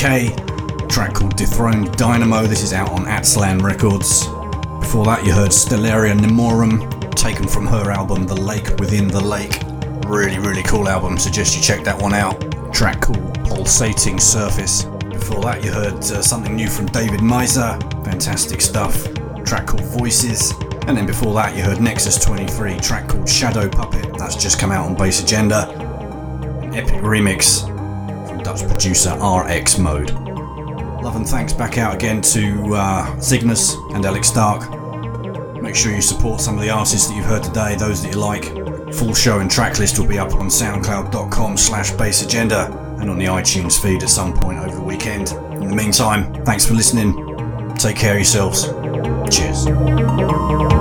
[0.00, 0.88] DCK.
[0.88, 2.46] Track called Dethroned Dynamo.
[2.46, 4.24] This is out on Atslan Records.
[4.80, 9.60] Before that, you heard Stellaria Nemorum, taken from her album The Lake Within the Lake.
[10.06, 11.18] Really, really cool album.
[11.18, 12.40] Suggest you check that one out.
[12.72, 14.84] Track called Pulsating Surface.
[14.84, 17.78] Before that, you heard uh, something new from David Miser.
[18.02, 19.04] Fantastic stuff.
[19.44, 20.52] Track called Voices.
[20.86, 24.16] And then before that, you heard Nexus 23, track called Shadow Puppet.
[24.16, 25.68] That's just come out on Bass Agenda.
[26.72, 27.69] Epic remix
[28.58, 30.10] producer RX Mode.
[31.02, 34.70] Love and thanks back out again to uh, Cygnus and Alex Stark.
[35.60, 38.18] Make sure you support some of the artists that you've heard today, those that you
[38.18, 38.44] like.
[38.94, 42.68] Full show and track list will be up on soundcloud.com slash bassagenda
[43.00, 45.30] and on the iTunes feed at some point over the weekend.
[45.62, 47.74] In the meantime, thanks for listening.
[47.76, 48.64] Take care of yourselves.
[49.34, 50.79] Cheers.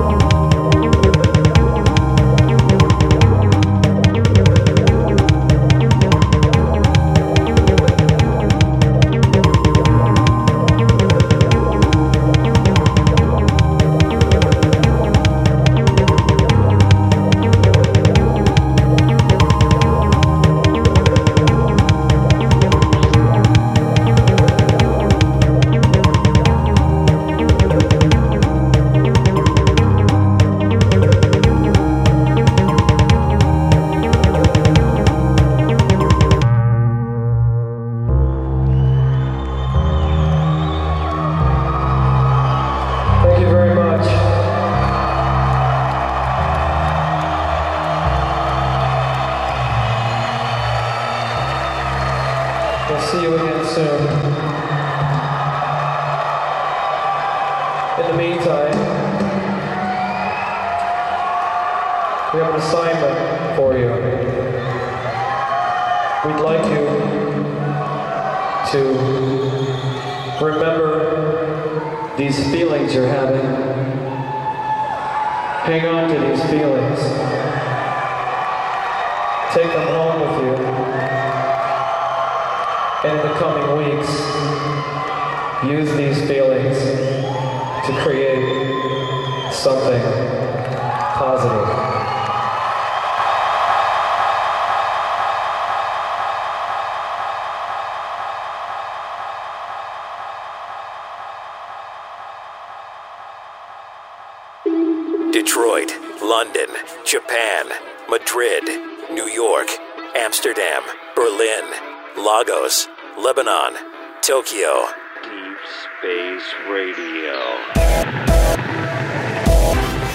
[114.40, 114.86] Tokyo.
[115.22, 115.58] Deep
[116.00, 117.36] Space Radio.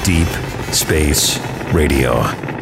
[0.02, 1.38] Deep Space
[1.74, 2.53] Radio.